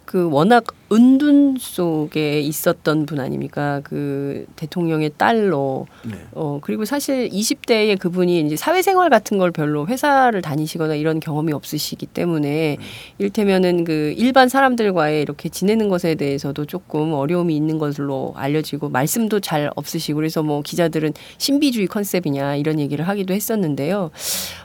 그 0.08 0.30
워낙 0.30 0.64
은둔 0.90 1.58
속에 1.60 2.40
있었던 2.40 3.04
분 3.04 3.20
아닙니까? 3.20 3.82
그 3.84 4.46
대통령의 4.56 5.10
딸로 5.18 5.86
네. 6.02 6.14
어 6.32 6.60
그리고 6.62 6.86
사실 6.86 7.28
20대에 7.28 7.98
그분이 7.98 8.40
이제 8.40 8.56
사회생활 8.56 9.10
같은 9.10 9.36
걸 9.36 9.50
별로 9.50 9.86
회사를 9.86 10.40
다니시거나 10.40 10.94
이런 10.94 11.20
경험이 11.20 11.52
없으시기 11.52 12.06
때문에 12.06 12.78
일테면은 13.18 13.84
그 13.84 14.14
일반 14.16 14.48
사람들과의 14.48 15.20
이렇게 15.20 15.50
지내는 15.50 15.90
것에 15.90 16.14
대해서도 16.14 16.64
조금 16.64 17.12
어려움이 17.12 17.54
있는 17.54 17.76
것으로 17.76 18.32
알려지고 18.34 18.88
말씀도 18.88 19.40
잘 19.40 19.70
없으시고 19.76 20.16
그래서 20.16 20.42
뭐 20.42 20.62
기자들은 20.62 21.12
신비주의 21.36 21.86
컨셉이냐 21.86 22.56
이런 22.56 22.80
얘기를 22.80 23.06
하기도 23.06 23.34
했었는데요. 23.34 24.10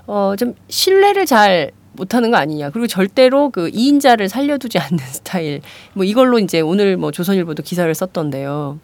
어 0.07 0.35
좀 0.39 0.55
신뢰를 0.69 1.25
잘 1.25 1.71
못하는 1.93 2.31
거 2.31 2.37
아니냐. 2.37 2.69
그리고 2.71 2.87
절대로 2.87 3.49
그 3.49 3.69
이인자를 3.69 4.29
살려두지 4.29 4.77
않는 4.79 4.97
스타일. 4.97 5.61
뭐 5.93 6.03
이걸로 6.03 6.39
이제 6.39 6.61
오늘 6.61 6.97
뭐 6.97 7.11
조선일보도 7.11 7.63
기사를 7.63 7.93
썼던데요. 7.93 8.79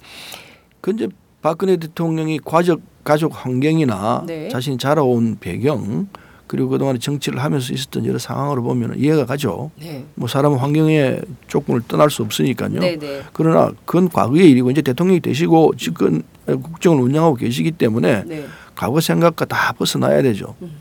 그 0.82 0.92
이제 0.92 1.08
박근혜 1.42 1.78
대통령이 1.78 2.40
가족 2.44 2.82
가족 3.04 3.46
환경이나 3.46 4.24
네. 4.28 4.50
자신이 4.50 4.78
자라온 4.78 5.38
배경 5.40 6.08
그리고 6.48 6.70
그동안 6.70 7.00
정치를 7.00 7.40
하면서 7.44 7.74
있었던 7.74 8.06
여러 8.06 8.18
상황으로 8.18 8.64
보면 8.64 8.96
이해가 8.98 9.26
가죠. 9.26 9.72
네. 9.80 10.04
뭐 10.16 10.28
사람은 10.28 10.58
환경의 10.58 11.22
조건을 11.48 11.82
떠날 11.88 12.10
수 12.10 12.24
없으니까요. 12.24 12.80
네, 12.80 12.98
네. 12.98 13.22
그러나 13.34 13.72
그건 13.86 14.10
과거의 14.10 14.50
일이고 14.50 14.72
이제 14.72 14.82
대통령이 14.82 15.20
되시고 15.20 15.76
집권 15.78 16.24
국정을 16.48 17.02
운영하고 17.02 17.36
계시기 17.36 17.72
때문에 17.72 18.24
네. 18.26 18.46
과거 18.76 19.00
생각과 19.00 19.46
다 19.46 19.74
벗어나야 19.74 20.22
되죠. 20.24 20.56
음. 20.64 20.72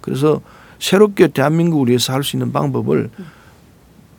그래서 0.00 0.40
새롭게 0.78 1.28
대한민국을 1.28 1.88
위해서 1.88 2.12
할 2.12 2.22
수 2.22 2.36
있는 2.36 2.52
방법을 2.52 3.10
음. 3.18 3.26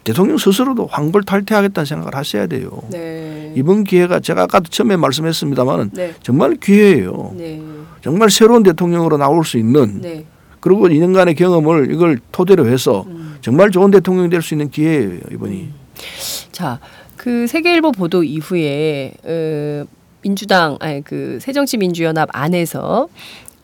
대통령 0.04 0.38
스스로도 0.38 0.88
황골탈퇴하겠다는 0.88 1.86
생각을 1.86 2.16
하셔야 2.16 2.48
돼요. 2.48 2.70
네. 2.90 3.54
이번 3.56 3.84
기회가 3.84 4.20
제가 4.20 4.44
아까도 4.44 4.70
처음에 4.70 4.96
말씀했습니다마는 4.96 5.92
네. 5.94 6.16
정말 6.24 6.56
기회예요. 6.56 7.34
네. 7.38 7.62
정말 8.02 8.30
새로운 8.32 8.64
대통령으로 8.64 9.18
나올 9.18 9.44
수 9.46 9.58
있는 9.58 10.02
네. 10.02 10.26
그리고 10.62 10.88
2년간의 10.88 11.38
경험을 11.38 11.92
이걸 11.94 12.20
토대로 12.32 12.68
해서 12.68 13.04
음. 13.08 13.38
정말 13.42 13.72
좋은 13.72 13.92
대통령이 13.92 14.30
될 14.30 14.42
수 14.42 14.54
있는 14.54 14.70
기회예요 14.70 15.20
이번이. 15.32 15.70
자, 16.52 16.80
그 17.16 17.46
세계일보 17.48 17.92
보도 17.92 18.24
이후에 18.24 19.14
어, 19.24 19.86
민주당 20.22 20.78
아니 20.80 21.04
그 21.04 21.38
새정치민주연합 21.42 22.30
안에서 22.34 23.08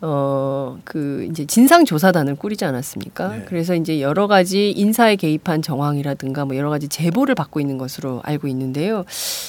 어, 0.07 0.77
그 0.83 1.27
이제 1.31 1.45
진상조사단을 1.45 2.35
꾸리지 2.35 2.63
않았습니까? 2.63 3.27
네. 3.29 3.45
그래서 3.47 3.74
이제 3.74 4.01
여러 4.01 4.27
가지 4.27 4.69
인사에 4.69 5.15
개입한 5.15 5.63
정황이라든가 5.63 6.45
뭐 6.45 6.55
여러 6.55 6.69
가지 6.69 6.88
제보를 6.88 7.33
받고 7.33 7.59
있는 7.59 7.79
것으로 7.79 8.21
알고 8.24 8.47
있는데요. 8.50 9.03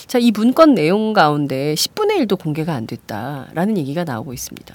자, 0.06 0.18
이 0.18 0.30
문건 0.30 0.74
내용 0.74 1.12
가운데 1.12 1.74
10분의 1.74 2.26
1도 2.26 2.40
공개가 2.40 2.72
안 2.72 2.86
됐다라는 2.86 3.76
얘기가 3.76 4.04
나오고 4.04 4.32
있습니다. 4.32 4.74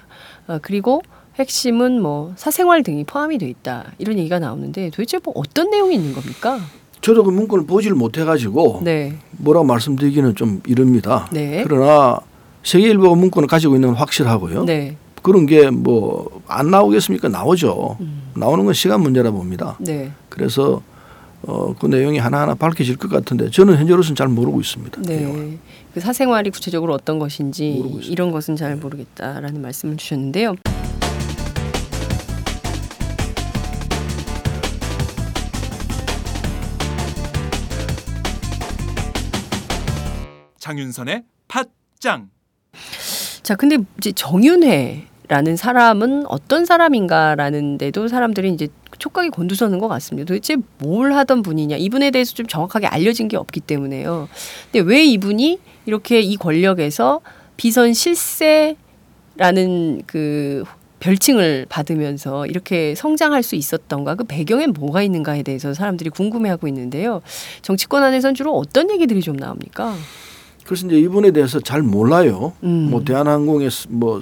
어, 0.49 0.59
그리고 0.61 1.01
핵심은 1.39 1.99
뭐 1.99 2.33
사생활 2.35 2.83
등이 2.83 3.05
포함이 3.05 3.39
돼 3.39 3.49
있다 3.49 3.85
이런 3.97 4.19
얘기가 4.19 4.37
나오는데 4.37 4.91
도대체 4.91 5.17
뭐 5.23 5.33
어떤 5.35 5.71
내용이 5.71 5.95
있는 5.95 6.13
겁니까? 6.13 6.59
저도 6.99 7.23
그 7.23 7.31
문건을 7.31 7.65
보지를 7.65 7.95
못해가지고 7.95 8.81
네, 8.83 9.15
뭐라고 9.31 9.65
말씀드리기는 9.65 10.35
좀 10.35 10.61
이릅니다. 10.67 11.27
네, 11.31 11.63
그러나 11.63 12.19
세계일보가 12.63 13.15
문건을 13.15 13.47
가지고 13.47 13.75
있는 13.75 13.89
건 13.89 13.97
확실하고요. 13.97 14.65
네, 14.65 14.97
그런 15.21 15.45
게 15.45 15.69
뭐 15.69 16.41
안 16.47 16.69
나오겠습니까? 16.69 17.29
나오죠. 17.29 17.97
음. 18.01 18.31
나오는 18.35 18.65
건 18.65 18.73
시간 18.73 19.01
문제라 19.01 19.31
봅니다. 19.31 19.77
네. 19.79 20.11
그래서 20.29 20.81
어, 21.43 21.73
그 21.79 21.85
내용이 21.87 22.17
하나하나 22.17 22.55
밝혀질 22.55 22.97
것 22.97 23.09
같은데 23.09 23.49
저는 23.49 23.77
현재로서는 23.77 24.15
잘 24.15 24.27
모르고 24.27 24.59
있습니다. 24.59 25.01
내용을. 25.01 25.49
네. 25.51 25.57
그 25.93 25.99
사생활이 25.99 26.49
구체적으로 26.49 26.93
어떤 26.93 27.19
것인지. 27.19 27.69
이런 28.03 28.31
것은 28.31 28.55
잘 28.55 28.75
모르겠다라는 28.75 29.61
말씀을 29.61 29.97
주셨는데요. 29.97 30.55
장윤선의 40.59 41.23
장윤선의 41.23 41.23
팟짱 41.47 42.29
자, 43.43 43.55
근데 43.55 43.77
이제 43.97 44.11
정윤회 44.11 45.07
라는 45.31 45.55
사람은 45.55 46.25
어떤 46.27 46.65
사람인가라는 46.65 47.77
데도 47.77 48.09
사람들이 48.09 48.51
이제 48.51 48.67
촉각이 48.97 49.29
곤두서는 49.29 49.79
것 49.79 49.87
같습니다. 49.87 50.27
도대체 50.27 50.57
뭘 50.79 51.13
하던 51.13 51.41
분이냐 51.41 51.77
이분에 51.77 52.11
대해서 52.11 52.33
좀 52.33 52.47
정확하게 52.47 52.87
알려진 52.87 53.29
게 53.29 53.37
없기 53.37 53.61
때문에요. 53.61 54.27
근데 54.69 54.85
왜 54.85 55.05
이분이 55.05 55.59
이렇게 55.85 56.19
이 56.19 56.35
권력에서 56.35 57.21
비선 57.55 57.93
실세라는 57.93 58.75
그 60.05 60.65
별칭을 60.99 61.65
받으면서 61.69 62.45
이렇게 62.45 62.93
성장할 62.93 63.41
수 63.41 63.55
있었던가 63.55 64.15
그 64.15 64.25
배경에 64.25 64.67
뭐가 64.67 65.01
있는가에 65.01 65.43
대해서 65.43 65.73
사람들이 65.73 66.09
궁금해하고 66.09 66.67
있는데요. 66.67 67.21
정치권 67.61 68.03
안에서는 68.03 68.35
주로 68.35 68.57
어떤 68.57 68.91
얘기들이 68.91 69.21
좀 69.21 69.37
나옵니까? 69.37 69.95
그래서 70.65 70.87
이제 70.87 70.99
이분에 70.99 71.31
대해서 71.31 71.61
잘 71.61 71.81
몰라요. 71.81 72.51
음. 72.63 72.89
뭐 72.91 73.05
대한항공의 73.05 73.69
뭐 73.87 74.19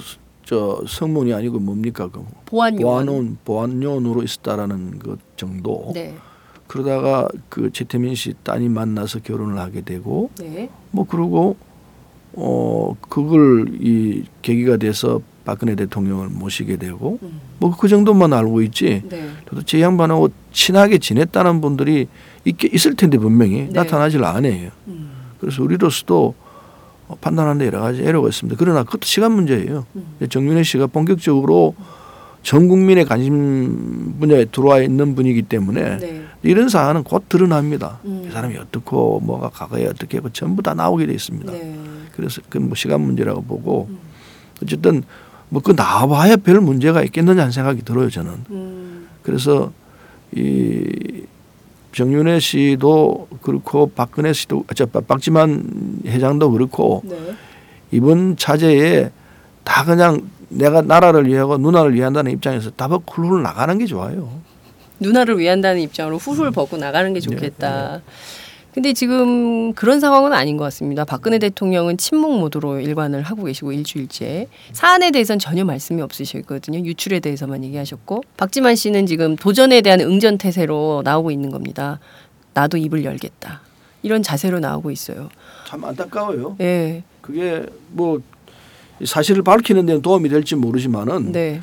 저 0.49 0.81
성문이 0.87 1.31
아니고 1.31 1.59
뭡니까 1.59 2.09
그 2.11 2.25
보안 2.47 2.81
요원. 2.81 3.05
보안원 3.05 3.37
보안요원으로 3.45 4.23
있었다라는 4.23 4.97
것 4.97 5.19
정도. 5.37 5.91
네. 5.93 6.15
그러다가 6.65 7.27
그 7.49 7.69
최태민 7.71 8.15
씨 8.15 8.33
따님 8.41 8.73
만나서 8.73 9.19
결혼을 9.19 9.59
하게 9.59 9.81
되고 9.81 10.31
네. 10.39 10.71
뭐 10.89 11.05
그러고 11.05 11.55
어 12.33 12.95
그걸 13.09 13.75
이 13.79 14.23
계기가 14.41 14.77
돼서 14.77 15.21
박근혜 15.45 15.75
대통령을 15.75 16.29
모시게 16.29 16.77
되고 16.77 17.19
음. 17.21 17.39
뭐그 17.59 17.87
정도만 17.87 18.33
알고 18.33 18.63
있지. 18.63 19.03
네. 19.07 19.29
도대체 19.45 19.77
이 19.77 19.81
양반하고 19.83 20.29
친하게 20.51 20.97
지냈다는 20.97 21.61
분들이 21.61 22.07
있게 22.45 22.71
있을 22.73 22.95
텐데 22.95 23.19
분명히 23.19 23.67
네. 23.67 23.69
나타나질 23.71 24.23
않아요. 24.23 24.71
음. 24.87 25.11
그래서 25.39 25.61
우리로서도 25.61 26.25
어, 26.25 26.48
판단하는데 27.21 27.65
여러 27.65 27.81
가지 27.81 28.01
애로가 28.01 28.29
있습니다. 28.29 28.55
그러나 28.59 28.83
그것도 28.83 29.05
시간 29.05 29.31
문제예요. 29.31 29.85
음. 29.95 30.17
정윤혜 30.29 30.63
씨가 30.63 30.87
본격적으로 30.87 31.75
전 32.43 32.67
국민의 32.67 33.05
관심 33.05 34.15
분야에 34.19 34.45
들어와 34.45 34.79
있는 34.79 35.15
분이기 35.15 35.41
때문에 35.41 35.97
네. 35.97 36.23
이런 36.43 36.69
사안은 36.69 37.03
곧 37.03 37.27
드러납니다. 37.27 37.99
음. 38.05 38.25
이 38.27 38.31
사람이 38.31 38.57
어떻고 38.57 39.19
뭐가 39.21 39.49
과거에 39.49 39.85
어떻게 39.87 40.17
했고 40.17 40.29
전부 40.29 40.61
다 40.61 40.73
나오게 40.73 41.05
돼 41.05 41.13
있습니다. 41.13 41.51
네. 41.51 41.75
그래서 42.15 42.41
그뭐 42.49 42.75
시간 42.75 43.01
문제라고 43.01 43.41
보고 43.41 43.87
음. 43.89 43.97
어쨌든 44.63 45.03
뭐 45.49 45.61
그 45.63 45.73
나와봐야 45.75 46.35
별 46.37 46.61
문제가 46.61 47.01
있겠느냐 47.03 47.41
하는 47.41 47.51
생각이 47.51 47.81
들어요 47.83 48.09
저는. 48.09 48.31
음. 48.51 49.07
그래서 49.23 49.71
이 50.35 51.23
정윤혜 51.93 52.39
씨도 52.39 53.27
그렇고 53.41 53.91
박근혜 53.95 54.33
씨도 54.33 54.65
아, 54.67 54.73
저 54.73 54.85
박지만 54.85 56.01
회장도 56.05 56.51
그렇고 56.51 57.01
네. 57.05 57.17
이번 57.91 58.37
차제에 58.37 59.09
다 59.63 59.83
그냥 59.83 60.29
내가 60.49 60.81
나라를 60.81 61.27
위하고 61.27 61.57
누나를 61.57 61.93
위한다는 61.93 62.31
입장에서 62.31 62.71
다박 62.71 63.03
훌훌 63.09 63.41
나가는 63.41 63.77
게 63.77 63.85
좋아요. 63.85 64.39
누나를 64.99 65.37
위한다는 65.39 65.81
입장으로 65.81 66.17
훌훌 66.17 66.51
벗고 66.51 66.77
나가는 66.77 67.13
게 67.13 67.19
좋겠다. 67.19 68.01
근데 68.73 68.93
지금 68.93 69.73
그런 69.73 69.99
상황은 69.99 70.31
아닌 70.31 70.55
것 70.57 70.63
같습니다. 70.65 71.03
박근혜 71.03 71.39
대통령은 71.39 71.97
침묵 71.97 72.37
모드로 72.39 72.79
일관을 72.79 73.23
하고 73.23 73.43
계시고 73.45 73.71
일주일째 73.71 74.47
사안에 74.73 75.11
대해서는 75.11 75.39
전혀 75.39 75.65
말씀이 75.65 76.01
없으시거든요. 76.01 76.79
유출에 76.79 77.19
대해서만 77.19 77.63
얘기하셨고 77.63 78.23
박지만 78.37 78.75
씨는 78.75 79.07
지금 79.07 79.35
도전에 79.35 79.81
대한 79.81 80.01
응전 80.01 80.37
태세로 80.37 81.01
나오고 81.03 81.31
있는 81.31 81.49
겁니다. 81.49 81.99
나도 82.53 82.77
입을 82.77 83.03
열겠다. 83.03 83.61
이런 84.03 84.21
자세로 84.21 84.59
나오고 84.59 84.91
있어요. 84.91 85.29
참 85.67 85.83
안타까워요. 85.83 86.55
예. 86.61 87.03
그게 87.21 87.65
뭐 87.91 88.21
사실을 89.03 89.43
밝히는 89.43 89.85
데는 89.85 90.01
도움이 90.01 90.29
될지 90.29 90.55
모르지만은 90.55 91.31
네. 91.31 91.61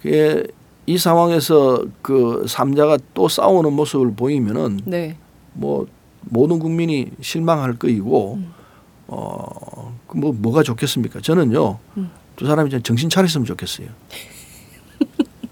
그게 0.00 0.44
이 0.86 0.98
상황에서 0.98 1.84
그 2.02 2.44
삼자가 2.48 2.98
또 3.14 3.28
싸우는 3.28 3.72
모습을 3.72 4.12
보이면은 4.14 4.80
네. 4.84 5.16
뭐 5.52 5.86
모든 6.24 6.58
국민이 6.58 7.10
실망할 7.20 7.74
거이고 7.78 8.34
음. 8.34 8.52
어뭐 9.06 10.32
뭐가 10.34 10.62
좋겠습니까? 10.62 11.20
저는요 11.20 11.78
음. 11.96 12.10
두 12.36 12.46
사람이 12.46 12.70
좀 12.70 12.82
정신 12.82 13.10
차렸으면 13.10 13.44
좋겠어요. 13.44 13.88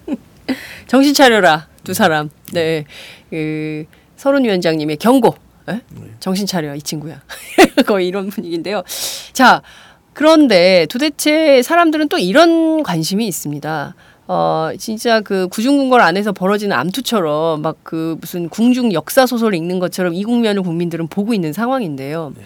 정신 0.86 1.14
차려라 1.14 1.68
두 1.84 1.94
사람. 1.94 2.30
네. 2.52 2.84
그 3.28 3.84
서른 4.16 4.44
위원장님의 4.44 4.96
경고. 4.96 5.34
에? 5.68 5.72
네. 5.72 6.10
정신 6.20 6.46
차려 6.46 6.74
이 6.74 6.82
친구야. 6.82 7.20
거의 7.86 8.08
이런 8.08 8.28
분위기인데요. 8.28 8.82
자 9.32 9.62
그런데 10.12 10.86
도대체 10.90 11.62
사람들은 11.62 12.08
또 12.08 12.18
이런 12.18 12.82
관심이 12.82 13.26
있습니다. 13.26 13.94
어 14.32 14.70
진짜 14.78 15.20
그 15.20 15.48
구중궁궐 15.48 16.00
안에서 16.00 16.30
벌어지는 16.30 16.76
암투처럼 16.76 17.62
막 17.62 17.78
그 17.82 18.16
무슨 18.20 18.48
궁중 18.48 18.92
역사 18.92 19.26
소설 19.26 19.54
읽는 19.56 19.80
것처럼 19.80 20.14
이 20.14 20.22
국면을 20.22 20.62
국민들은 20.62 21.08
보고 21.08 21.34
있는 21.34 21.52
상황인데요. 21.52 22.32
네. 22.36 22.42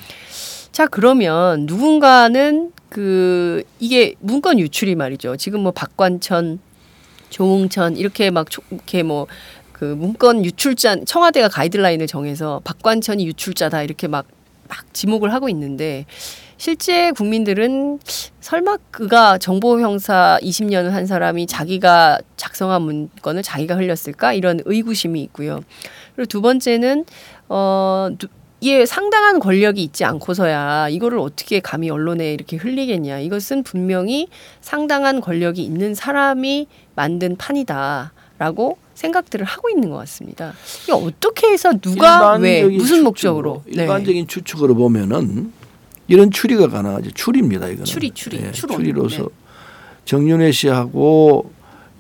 자 0.73 0.87
그러면 0.87 1.67
누군가는 1.67 2.73
그 2.89 3.63
이게 3.81 4.15
문건 4.21 4.59
유출이 4.61 4.95
말이죠. 4.95 5.37
지금 5.37 5.61
뭐 5.61 5.73
박관천, 5.73 6.59
조홍천 7.29 7.97
이렇게 7.99 8.31
막 8.31 8.51
조- 8.51 8.63
이렇게 8.71 9.03
뭐 9.03 9.27
그 9.73 9.85
문건 9.87 10.45
유출자 10.45 11.05
청와대가 11.05 11.49
가이드라인을 11.49 12.07
정해서 12.07 12.61
박관천이 12.65 13.27
유출자다 13.27 13.83
이렇게 13.83 14.07
막막 14.07 14.25
지목을 14.95 15.33
하고 15.35 15.49
있는데 15.51 16.07
실제 16.69 17.13
국민들은 17.13 17.99
설마 18.41 18.79
그가 18.91 19.37
정보 19.37 19.83
형사 19.83 20.39
20년을 20.41 20.93
한 20.93 21.05
사람이 21.05 21.47
자기가 21.47 22.21
작성한 22.39 22.81
문건을 22.81 23.43
자기가 23.43 23.77
흘렸을까 23.77 24.33
이런 24.33 24.61
의구심이 24.65 25.23
있고요. 25.25 25.61
그리고 26.17 26.27
두 26.27 26.41
번째는 26.41 27.05
어 27.51 28.09
누- 28.19 28.29
이에 28.63 28.87
상당한 28.87 29.41
권력이 29.41 29.83
있지 29.83 30.07
않고서야 30.07 30.89
이거를 30.89 31.19
어떻게 31.19 31.61
감히 31.61 31.91
언론에 31.91 32.33
이렇게 32.33 32.57
흘리겠냐. 32.57 33.19
이것은 33.19 33.63
분명히 33.63 34.29
상당한 34.63 35.21
권력이 35.21 35.63
있는 35.63 35.95
사람이 35.95 36.67
만든 36.95 37.37
판이다라고 37.37 38.79
생각들을 38.95 39.45
하고 39.45 39.69
있는 39.69 39.91
것 39.91 39.97
같습니다. 39.97 40.55
이게 40.85 40.93
어떻게 40.93 41.49
해서 41.49 41.75
누가 41.79 42.37
왜 42.37 42.63
무슨 42.63 42.79
추측으로, 42.79 43.03
목적으로 43.05 43.63
네. 43.67 43.83
일반적인 43.83 44.27
추측으로 44.29 44.75
보면은 44.77 45.53
이런 46.09 46.31
추리가 46.31 46.69
가능하죠. 46.69 47.11
추리입니다. 47.13 47.67
이거는 47.69 47.85
추리, 47.85 48.11
추리, 48.11 48.39
예, 48.39 48.53
추론. 48.53 48.77
추리로서 48.79 49.23
네. 49.25 49.29
정윤회 50.05 50.53
씨하고 50.53 51.51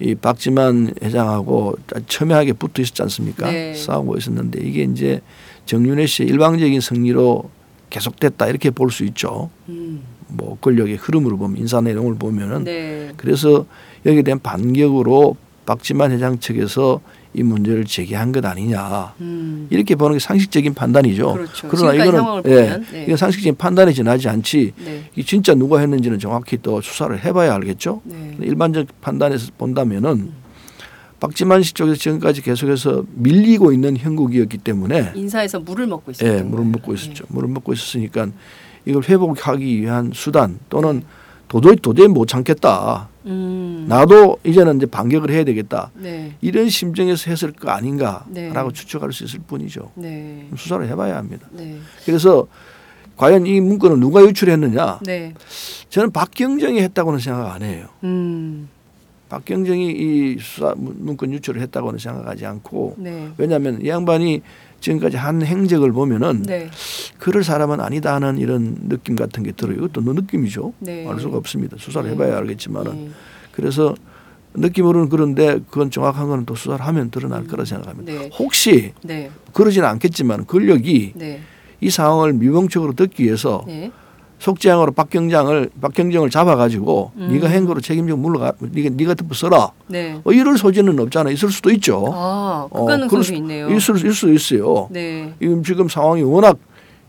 이 0.01 0.15
박지만 0.15 0.93
회장하고 1.03 1.77
첨예하게 2.09 2.53
붙어 2.55 2.83
있었지 2.83 3.01
않습니까? 3.03 3.51
네. 3.51 3.75
싸우고 3.75 4.17
있었는데 4.19 4.61
이게 4.63 4.83
이제 4.83 5.21
정윤회 5.67 6.07
씨의 6.07 6.29
일방적인 6.29 6.81
승리로 6.81 7.49
계속됐다 7.91 8.49
이렇게 8.49 8.71
볼 8.71 8.91
수 8.91 9.05
있죠. 9.05 9.51
음, 9.69 10.03
뭐 10.29 10.59
권력의 10.61 10.97
흐름으로 10.97 11.37
보면 11.39 11.57
인사 11.59 11.81
내용을 11.81 12.17
보면은 12.17 12.65
네. 12.65 13.13
그래서 13.17 13.65
여기에 14.05 14.23
대한 14.23 14.41
반격으로 14.41 15.37
박지만 15.65 16.11
회장 16.11 16.39
측에서 16.39 17.01
이 17.35 17.43
문제를 17.43 17.85
제기한 17.85 18.31
것 18.31 18.45
아니냐 18.45 19.15
음. 19.21 19.67
이렇게 19.69 19.97
보는 19.97 20.17
게 20.17 20.21
상식적인 20.21 20.75
판단이죠. 20.75 21.33
그렇죠. 21.33 21.69
그러나 21.69 21.95
이거는 21.95 22.43
예, 22.47 22.81
네. 22.93 23.05
이건 23.05 23.17
상식적인 23.17 23.57
판단에 23.57 23.93
지나지 23.93 24.29
않지 24.29 24.73
네. 24.85 25.05
이 25.17 25.25
진짜 25.25 25.53
누가 25.55 25.81
했는지는 25.81 26.21
정확히 26.21 26.59
또 26.63 26.81
수사를 26.81 27.23
해봐야 27.25 27.55
알겠죠. 27.55 28.03
네. 28.05 28.37
일반적 28.41 28.87
판단에서 29.01 29.51
본다면은 29.59 30.45
박지만 31.19 31.63
씨 31.63 31.73
쪽에서 31.75 31.97
지금까지 31.97 32.43
계속해서 32.43 33.05
밀리고 33.15 33.73
있는 33.73 33.97
형국이었기 33.97 34.59
때문에 34.59 35.13
인사에서 35.15 35.59
물을 35.59 35.87
먹고 35.89 36.13
있었던 36.13 36.39
예, 36.39 36.43
물을. 36.43 36.65
먹고 36.67 36.95
있었죠. 36.95 37.25
물을 37.29 37.49
먹고 37.49 37.73
있었으니까 37.73 38.29
이걸 38.85 39.03
회복하기 39.03 39.81
위한 39.81 40.13
수단 40.15 40.61
또는 40.69 41.03
도저히 41.49 41.77
도저히 41.77 42.09
못 42.09 42.27
참겠다. 42.27 43.09
네. 43.25 43.33
음. 43.85 43.89
나도 43.89 44.39
이제는 44.45 44.77
이제 44.79 44.87
반격을 44.87 45.31
해야 45.31 45.45
되겠다. 45.45 45.91
네. 45.95 46.33
이런 46.41 46.69
심정에서 46.69 47.31
했을 47.31 47.53
거 47.53 47.71
아닌가라고 47.71 48.29
네. 48.33 48.73
추측할 48.73 49.13
수 49.13 49.25
있을 49.25 49.41
뿐이죠. 49.47 49.93
네. 49.95 50.49
수사를 50.57 50.87
해봐야 50.89 51.17
합니다. 51.17 51.47
네. 51.53 51.79
그래서 52.05 52.47
과연 53.17 53.47
이 53.47 53.61
문건을 53.61 54.01
누가 54.01 54.23
유출했느냐? 54.23 55.01
네. 55.05 55.35
저는 55.89 56.11
박경정이 56.11 56.81
했다고는 56.83 57.21
생각 57.21 57.53
안 57.55 57.63
해요. 57.63 57.87
음. 58.03 58.69
박경정이 59.29 59.91
이 59.93 60.37
수사 60.41 60.75
문- 60.77 60.97
문건 60.99 61.33
유출을 61.33 61.61
했다고는 61.63 61.99
생각하지 61.99 62.45
않고 62.47 62.97
네. 62.99 63.31
왜냐하면 63.39 63.81
이 63.83 63.89
양반이 63.89 64.43
지금까지 64.81 65.17
한 65.17 65.43
행적을 65.43 65.93
보면은 65.93 66.43
네. 66.43 66.69
그럴 67.19 67.43
사람은 67.43 67.81
아니다 67.81 68.15
하는 68.15 68.37
이런 68.39 68.77
느낌 68.89 69.17
같은 69.17 69.43
게 69.43 69.53
들어요. 69.53 69.77
이것도 69.77 70.03
너 70.03 70.13
느낌이죠. 70.13 70.75
네. 70.81 71.09
알 71.09 71.19
수가 71.21 71.39
없습니다. 71.39 71.77
수사를 71.81 72.09
네. 72.11 72.15
해봐야 72.15 72.37
알겠지만은 72.39 72.93
네. 72.93 73.11
그래서 73.55 73.95
느낌으로는 74.55 75.09
그런데 75.09 75.61
그건 75.71 75.91
정확한 75.91 76.29
거는 76.29 76.45
또 76.47 76.55
수사를 76.55 76.85
하면 76.85 77.11
드러날 77.11 77.47
거라 77.47 77.65
생각합니다. 77.65 78.13
네. 78.13 78.31
혹시 78.39 78.93
네. 79.03 79.31
그러지는 79.53 79.89
않겠지만 79.89 80.47
권력이 80.47 81.13
네. 81.17 81.41
이 81.81 81.91
상황을 81.91 82.33
미봉적으로 82.35 82.93
듣기 82.95 83.25
위해서 83.25 83.65
네. 83.67 83.91
속죄양으로 84.39 84.93
박경장을 84.93 85.71
박경정을 85.81 86.29
잡아가지고 86.31 87.13
음. 87.17 87.29
네가 87.33 87.51
한 87.51 87.65
거로 87.65 87.81
책임지고 87.81 88.19
물러가 88.19 88.53
네가 88.61 88.91
네가 88.95 89.15
덮어 89.15 89.35
써라. 89.35 89.71
네. 89.89 90.21
어, 90.25 90.33
이럴 90.33 90.59
소지는 90.59 90.99
없잖아. 91.01 91.31
있을 91.31 91.51
수도 91.51 91.71
있죠. 91.73 92.05
아, 92.13 92.67
어, 92.71 92.81
그 92.81 92.87
가능성이 92.87 93.09
그럴 93.09 93.25
수- 93.25 93.35
있네요. 93.35 93.69
있을 93.71 93.97
수- 93.99 94.07
있을 94.07 94.13
수 94.13 94.33
있어요. 94.33 94.89
네. 94.91 95.33
지금 95.41 95.63
지금 95.63 95.89
상황이 95.89 96.23
워낙 96.23 96.59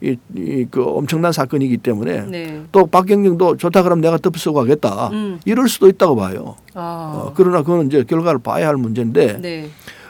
이, 0.05 0.17
이, 0.35 0.65
그 0.69 0.83
엄청난 0.83 1.31
사건이기 1.31 1.77
때문에 1.77 2.21
네. 2.27 2.63
또 2.71 2.85
박경정도 2.85 3.57
좋다 3.57 3.83
그러면 3.83 4.01
내가 4.01 4.17
덮어 4.17 4.37
쓰고 4.37 4.59
하겠다. 4.61 5.09
음. 5.13 5.39
이럴 5.45 5.67
수도 5.67 5.87
있다고 5.87 6.15
봐요. 6.15 6.55
아. 6.73 7.13
어, 7.15 7.33
그러나 7.35 7.61
그거는 7.63 7.87
이제 7.87 8.03
결과를 8.03 8.39
봐야 8.39 8.67
할 8.67 8.75
문제인데 8.77 9.39
네. 9.41 9.69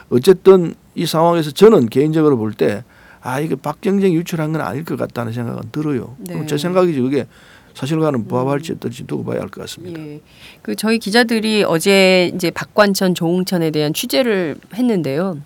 어쨌든 0.09 0.75
이 0.95 1.05
상황에서 1.05 1.51
저는 1.51 1.87
개인적으로 1.87 2.37
볼 2.37 2.53
때 2.53 2.83
아 3.27 3.39
이거 3.39 3.55
박경정이 3.55 4.13
유출한 4.17 4.51
건 4.51 4.61
아닐 4.61 4.85
것 4.85 4.99
같다는 4.99 5.33
생각은 5.33 5.63
들어요. 5.71 6.15
네. 6.19 6.45
제 6.45 6.57
생각이지 6.59 7.01
그게 7.01 7.25
사실과는 7.73 8.27
부합할지 8.27 8.73
어떨지 8.73 9.07
두고 9.07 9.23
봐야 9.25 9.39
할 9.41 9.49
것 9.49 9.61
같습니다. 9.61 9.99
예. 9.99 10.21
그 10.61 10.75
저희 10.75 10.99
기자들이 10.99 11.63
어제 11.67 12.31
이제 12.35 12.51
박관천, 12.51 13.15
조홍천에 13.15 13.71
대한 13.71 13.93
취재를 13.93 14.55
했는데요. 14.75 15.39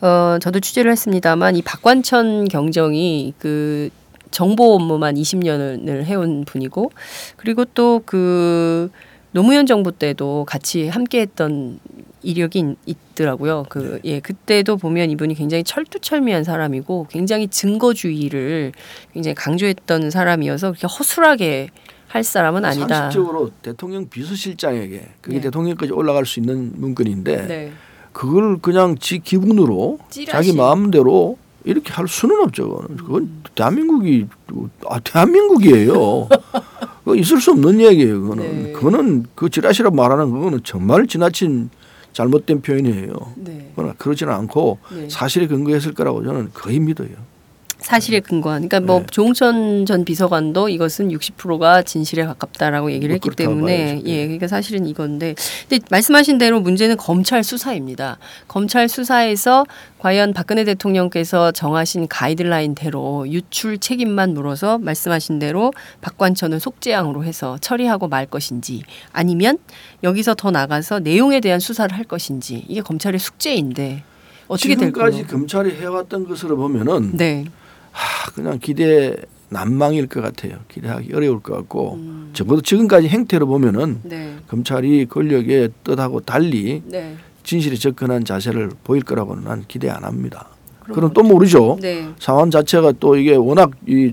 어, 0.00 0.38
저도 0.40 0.60
취재를 0.60 0.90
했습니다만 0.92 1.56
이 1.56 1.62
박관천 1.62 2.48
경정이 2.48 3.34
그 3.38 3.88
정보 4.30 4.74
업무만 4.74 5.14
20년을 5.14 6.04
해온 6.04 6.44
분이고 6.44 6.90
그리고 7.36 7.64
또 7.64 8.02
그 8.04 8.90
노무현 9.32 9.66
정부 9.66 9.92
때도 9.92 10.44
같이 10.48 10.88
함께했던 10.88 11.78
이력이 12.22 12.58
있- 12.86 12.96
있더라고요. 13.12 13.66
그 13.68 14.00
예, 14.04 14.20
그때도 14.20 14.78
보면 14.78 15.10
이분이 15.10 15.34
굉장히 15.34 15.62
철두철미한 15.62 16.42
사람이고 16.42 17.06
굉장히 17.10 17.46
증거주의를 17.48 18.72
굉장히 19.12 19.34
강조했던 19.34 20.10
사람이어서 20.10 20.72
그렇게 20.72 20.86
허술하게 20.86 21.68
할 22.08 22.24
사람은 22.24 22.64
아니다. 22.64 22.86
상식적으로 23.02 23.50
대통령 23.62 24.08
비서실장에게 24.08 25.06
그게 25.20 25.36
네. 25.36 25.42
대통령까지 25.42 25.92
올라갈 25.92 26.24
수 26.24 26.40
있는 26.40 26.72
문건인데 26.76 27.46
네. 27.46 27.72
그걸 28.16 28.56
그냥 28.62 28.96
지 28.96 29.18
기분으로 29.18 29.98
찌라시. 30.08 30.32
자기 30.32 30.56
마음대로 30.56 31.36
이렇게 31.64 31.92
할 31.92 32.08
수는 32.08 32.40
없죠. 32.40 32.86
그건 32.96 33.42
대한민국이 33.54 34.26
아 34.88 34.98
대한민국이에요. 35.00 36.26
그거 37.04 37.14
있을 37.14 37.42
수 37.42 37.50
없는 37.50 37.78
얘기예요. 37.82 38.22
그거는 38.22 38.62
네. 38.62 38.72
그거는 38.72 39.26
그 39.34 39.50
지라시라고 39.50 39.94
말하는 39.94 40.32
그거는 40.32 40.60
정말 40.64 41.06
지나친 41.06 41.68
잘못된 42.14 42.62
표현이에요. 42.62 43.12
네. 43.36 43.70
그러나 43.76 43.92
그러지는 43.98 44.32
않고 44.32 44.78
네. 44.94 45.08
사실에 45.10 45.46
근거했을 45.46 45.92
거라고 45.92 46.24
저는 46.24 46.52
거의 46.54 46.80
믿어요. 46.80 47.10
사실에 47.86 48.18
근거한. 48.18 48.68
그러니까 48.68 48.80
뭐 48.80 49.00
네. 49.00 49.06
조홍천 49.12 49.86
전 49.86 50.04
비서관도 50.04 50.68
이것은 50.70 51.10
60%가 51.10 51.82
진실에 51.82 52.24
가깝다라고 52.26 52.90
얘기를 52.90 53.10
뭐 53.10 53.14
했기 53.14 53.30
때문에. 53.30 53.76
네. 53.76 54.02
예, 54.06 54.24
그러니까 54.24 54.48
사실은 54.48 54.88
이건데 54.88 55.36
근데 55.68 55.84
말씀하신 55.88 56.38
대로 56.38 56.58
문제는 56.58 56.96
검찰 56.96 57.44
수사입니다. 57.44 58.18
검찰 58.48 58.88
수사에서 58.88 59.64
과연 60.00 60.32
박근혜 60.32 60.64
대통령께서 60.64 61.52
정하신 61.52 62.08
가이드라인대로 62.08 63.28
유출 63.28 63.78
책임만 63.78 64.34
물어서 64.34 64.78
말씀하신 64.78 65.38
대로 65.38 65.72
박관천을 66.00 66.58
속죄양으로 66.58 67.22
해서 67.22 67.56
처리하고 67.60 68.08
말 68.08 68.26
것인지 68.26 68.82
아니면 69.12 69.58
여기서 70.02 70.34
더 70.34 70.50
나가서 70.50 70.98
내용에 70.98 71.38
대한 71.38 71.60
수사를 71.60 71.96
할 71.96 72.02
것인지 72.02 72.64
이게 72.66 72.80
검찰의 72.80 73.20
숙제인데 73.20 74.02
어떻게 74.48 74.74
될 74.74 74.88
지금까지? 74.88 75.24
검찰이 75.28 75.76
해왔던 75.76 76.26
것으로 76.26 76.56
보면은 76.56 77.16
네. 77.16 77.44
하, 77.96 78.30
그냥 78.32 78.58
기대 78.60 79.16
난망일 79.48 80.06
것 80.06 80.20
같아요. 80.20 80.58
기대하기 80.68 81.14
어려울 81.14 81.40
것 81.40 81.54
같고 81.54 81.94
음. 81.94 82.30
적어도 82.34 82.60
지금까지 82.60 83.08
행태로 83.08 83.46
보면은 83.46 84.00
네. 84.02 84.36
검찰이 84.48 85.06
권력의 85.06 85.70
뜻하고 85.82 86.20
달리 86.20 86.82
네. 86.84 87.16
진실에 87.42 87.76
접근한 87.76 88.24
자세를 88.24 88.70
보일 88.84 89.02
거라고는 89.02 89.44
난 89.44 89.64
기대 89.66 89.88
안 89.88 90.04
합니다. 90.04 90.48
그럼 90.84 91.12
또 91.14 91.22
모르죠. 91.22 91.78
네. 91.80 92.08
상황 92.18 92.50
자체가 92.50 92.92
또 93.00 93.16
이게 93.16 93.34
워낙 93.34 93.70
이 93.86 94.12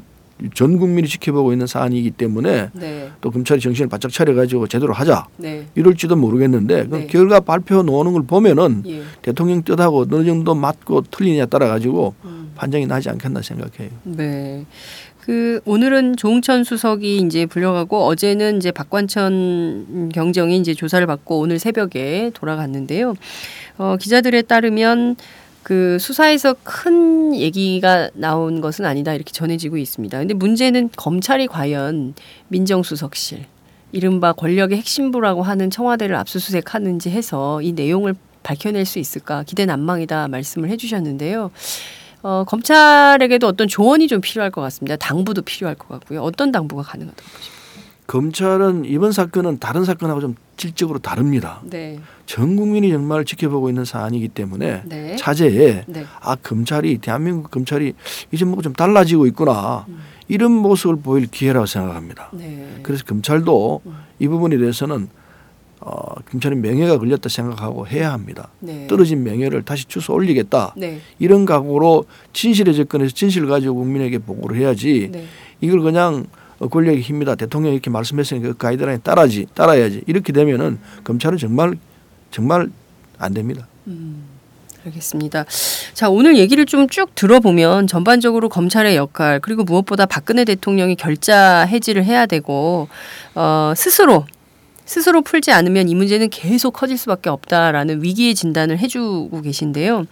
전 0.53 0.77
국민이 0.77 1.07
지켜보고 1.07 1.53
있는 1.53 1.67
사안이기 1.67 2.11
때문에 2.11 2.69
네. 2.73 3.09
또 3.21 3.31
검찰이 3.31 3.61
정신을 3.61 3.89
바짝 3.89 4.11
차려가지고 4.11 4.67
제대로 4.67 4.93
하자 4.93 5.27
네. 5.37 5.67
이럴지도 5.75 6.15
모르겠는데 6.15 6.87
그 6.87 6.95
네. 6.95 7.07
결과 7.07 7.39
발표 7.39 7.81
나오는 7.83 8.11
걸 8.13 8.23
보면은 8.23 8.83
예. 8.87 9.03
대통령 9.21 9.63
뜻하고 9.63 10.05
어느 10.11 10.25
정도 10.25 10.53
맞고 10.55 11.03
틀리냐 11.11 11.45
따라 11.45 11.67
가지고 11.67 12.13
음. 12.25 12.51
판정이 12.55 12.85
나지 12.85 13.09
않겠나 13.09 13.41
생각해요. 13.41 13.89
네. 14.03 14.65
그 15.21 15.61
오늘은 15.63 16.17
조홍천 16.17 16.65
수석이 16.65 17.19
이제 17.19 17.45
불려가고 17.45 18.03
어제는 18.03 18.57
이제 18.57 18.71
박관천 18.71 20.09
경정이 20.13 20.57
이제 20.57 20.73
조사를 20.73 21.07
받고 21.07 21.39
오늘 21.39 21.59
새벽에 21.59 22.31
돌아갔는데요. 22.33 23.13
어, 23.77 23.95
기자들에 23.97 24.41
따르면 24.41 25.15
그 25.63 25.97
수사에서 25.99 26.55
큰 26.63 27.35
얘기가 27.35 28.09
나온 28.13 28.61
것은 28.61 28.85
아니다 28.85 29.13
이렇게 29.13 29.31
전해지고 29.31 29.77
있습니다. 29.77 30.19
근데 30.19 30.33
문제는 30.33 30.89
검찰이 30.95 31.47
과연 31.47 32.13
민정수석실 32.49 33.45
이른바 33.91 34.33
권력의 34.33 34.77
핵심부라고 34.77 35.43
하는 35.43 35.69
청와대를 35.69 36.15
압수수색하는지 36.15 37.09
해서 37.09 37.61
이 37.61 37.71
내용을 37.71 38.15
밝혀낼 38.43 38.85
수 38.85 38.99
있을까 38.99 39.43
기대 39.43 39.65
난망이다 39.65 40.27
말씀을 40.27 40.69
해주셨는데요. 40.69 41.51
어, 42.23 42.43
검찰에게도 42.45 43.47
어떤 43.47 43.67
조언이 43.67 44.07
좀 44.07 44.21
필요할 44.21 44.51
것 44.51 44.61
같습니다. 44.61 44.95
당부도 44.95 45.41
필요할 45.43 45.75
것 45.75 45.87
같고요. 45.87 46.21
어떤 46.21 46.51
당부가 46.51 46.83
가능하다고 46.83 47.29
보십니까? 47.29 47.62
검찰은 48.07 48.85
이번 48.85 49.11
사건은 49.11 49.59
다른 49.59 49.85
사건하고 49.85 50.21
좀 50.21 50.35
질적으로 50.57 50.99
다릅니다. 50.99 51.61
네, 51.63 51.99
전 52.25 52.55
국민이 52.55 52.91
정말 52.91 53.25
지켜보고 53.25 53.69
있는 53.69 53.85
사안이기 53.85 54.29
때문에 54.29 54.83
네, 54.85 55.15
차제에 55.15 55.85
네, 55.87 56.05
아 56.21 56.35
검찰이 56.35 56.97
대한민국 56.99 57.49
검찰이 57.49 57.93
이제 58.31 58.45
뭐가 58.45 58.61
좀 58.61 58.73
달라지고 58.73 59.25
있구나 59.27 59.85
이런 60.27 60.51
모습을 60.51 60.97
보일 60.97 61.27
기회라고 61.27 61.65
생각합니다. 61.65 62.29
네. 62.33 62.79
그래서 62.83 63.03
검찰도 63.05 63.81
이 64.19 64.27
부분에 64.27 64.57
대해서는 64.57 65.09
어, 65.85 66.15
검찰의 66.31 66.59
명예가 66.59 66.97
걸렸다 66.97 67.27
생각하고 67.27 67.87
해야 67.87 68.13
합니다. 68.13 68.49
네. 68.59 68.87
떨어진 68.87 69.23
명예를 69.23 69.63
다시 69.63 69.85
주워 69.85 70.15
올리겠다. 70.15 70.73
네, 70.77 71.01
이런 71.19 71.45
각오로 71.45 72.05
진실에 72.31 72.71
접근해서 72.71 73.13
진실을 73.13 73.47
가지고 73.49 73.75
국민에게 73.75 74.19
보고를 74.19 74.57
해야지 74.57 75.09
네, 75.11 75.25
이걸 75.59 75.81
그냥 75.81 76.25
어, 76.31 76.42
권력의 76.69 77.01
힘이다 77.01 77.35
대통령이 77.35 77.75
이렇게 77.75 77.89
말씀했으니까 77.89 78.49
그 78.49 78.57
가이드라인 78.57 79.01
따라지 79.03 79.47
따라야지 79.53 80.03
이렇게 80.07 80.33
되면은 80.33 80.79
검찰은 81.03 81.37
정말 81.37 81.75
정말 82.31 82.69
안 83.17 83.33
됩니다. 83.33 83.67
알겠습니다. 84.85 85.45
자, 85.93 86.09
오늘 86.09 86.37
얘기를 86.37 86.65
좀 86.65 86.87
쭉 86.89 87.15
들어보면 87.15 87.87
전반적으로 87.87 88.49
검찰의 88.49 88.95
역할 88.97 89.39
그리고 89.39 89.63
무엇보다 89.63 90.05
박근혜 90.05 90.43
대통령이 90.45 90.95
결자 90.95 91.61
해지를 91.61 92.03
해야 92.03 92.25
되고 92.25 92.87
어, 93.35 93.73
스스로 93.75 94.25
스스로 94.85 95.21
풀지 95.21 95.51
않으면 95.51 95.87
이 95.87 95.95
문제는 95.95 96.29
계속 96.29 96.71
커질 96.73 96.97
수밖에 96.97 97.29
없다라는 97.29 98.03
위기의 98.03 98.35
진단을 98.35 98.77
해주고 98.79 99.41
계신데요. 99.41 100.05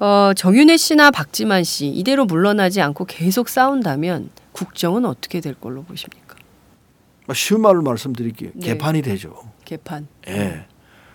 어, 0.00 0.32
정윤혜 0.34 0.76
씨나 0.76 1.10
박지만 1.12 1.62
씨 1.62 1.86
이대로 1.86 2.24
물러나지 2.24 2.80
않고 2.80 3.04
계속 3.04 3.48
싸운다면 3.48 4.30
국정은 4.52 5.04
어떻게 5.04 5.40
될 5.40 5.54
걸로 5.54 5.82
보십니까? 5.82 6.36
뭐 7.26 7.34
쉬운 7.34 7.62
말로 7.62 7.82
말씀드릴게요. 7.82 8.50
네. 8.54 8.66
개판이 8.66 9.02
되죠. 9.02 9.34
개판. 9.64 10.08
예. 10.28 10.66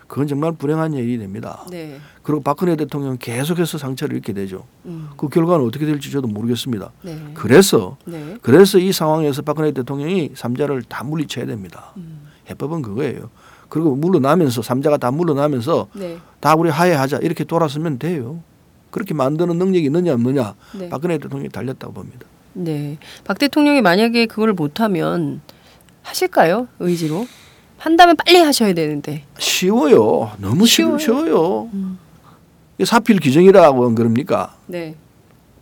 그건 0.06 0.28
정말 0.28 0.52
불행한 0.52 0.92
일이 0.94 1.18
됩니다. 1.18 1.66
네. 1.70 1.98
그리고 2.22 2.40
박근혜 2.40 2.76
대통령 2.76 3.16
계속해서 3.18 3.76
상처를 3.76 4.16
입게 4.16 4.32
되죠. 4.32 4.64
음, 4.84 5.10
그 5.16 5.28
결과는 5.28 5.66
어떻게 5.66 5.84
될지 5.84 6.10
저도 6.10 6.28
모르겠습니다. 6.28 6.92
네. 7.02 7.18
그래서 7.34 7.96
네. 8.04 8.36
그래서 8.40 8.78
이 8.78 8.92
상황에서 8.92 9.42
박근혜 9.42 9.72
대통령이 9.72 10.30
삼자를 10.34 10.84
다 10.84 11.02
물리쳐야 11.02 11.46
됩니다. 11.46 11.92
음. 11.96 12.28
해법은 12.48 12.82
그거예요. 12.82 13.30
그리고 13.68 13.96
물러나면서 13.96 14.62
삼자가 14.62 14.96
다 14.96 15.10
물러나면서 15.10 15.88
네. 15.94 16.18
다 16.38 16.54
우리 16.54 16.70
하해하자 16.70 17.18
이렇게 17.18 17.42
돌아서면 17.42 17.98
돼요. 17.98 18.42
그렇게 18.90 19.12
만드는 19.12 19.58
능력이 19.58 19.86
있느냐 19.86 20.14
없느냐 20.14 20.54
네. 20.78 20.88
박근혜 20.88 21.18
대통령이 21.18 21.48
달렸다고 21.48 21.92
봅니다. 21.92 22.26
네. 22.60 22.96
박 23.24 23.38
대통령이 23.38 23.82
만약에 23.82 24.26
그걸 24.26 24.52
못하면 24.54 25.40
하실까요? 26.02 26.68
의지로? 26.78 27.26
한다면 27.78 28.16
빨리 28.16 28.38
하셔야 28.40 28.72
되는데. 28.72 29.24
쉬워요. 29.38 30.30
너무 30.38 30.66
쉬워요? 30.66 30.98
쉬워요. 30.98 31.68
음. 31.74 31.98
사필 32.84 33.20
규정이라고 33.20 33.94
그럽니까? 33.94 34.56
네. 34.66 34.94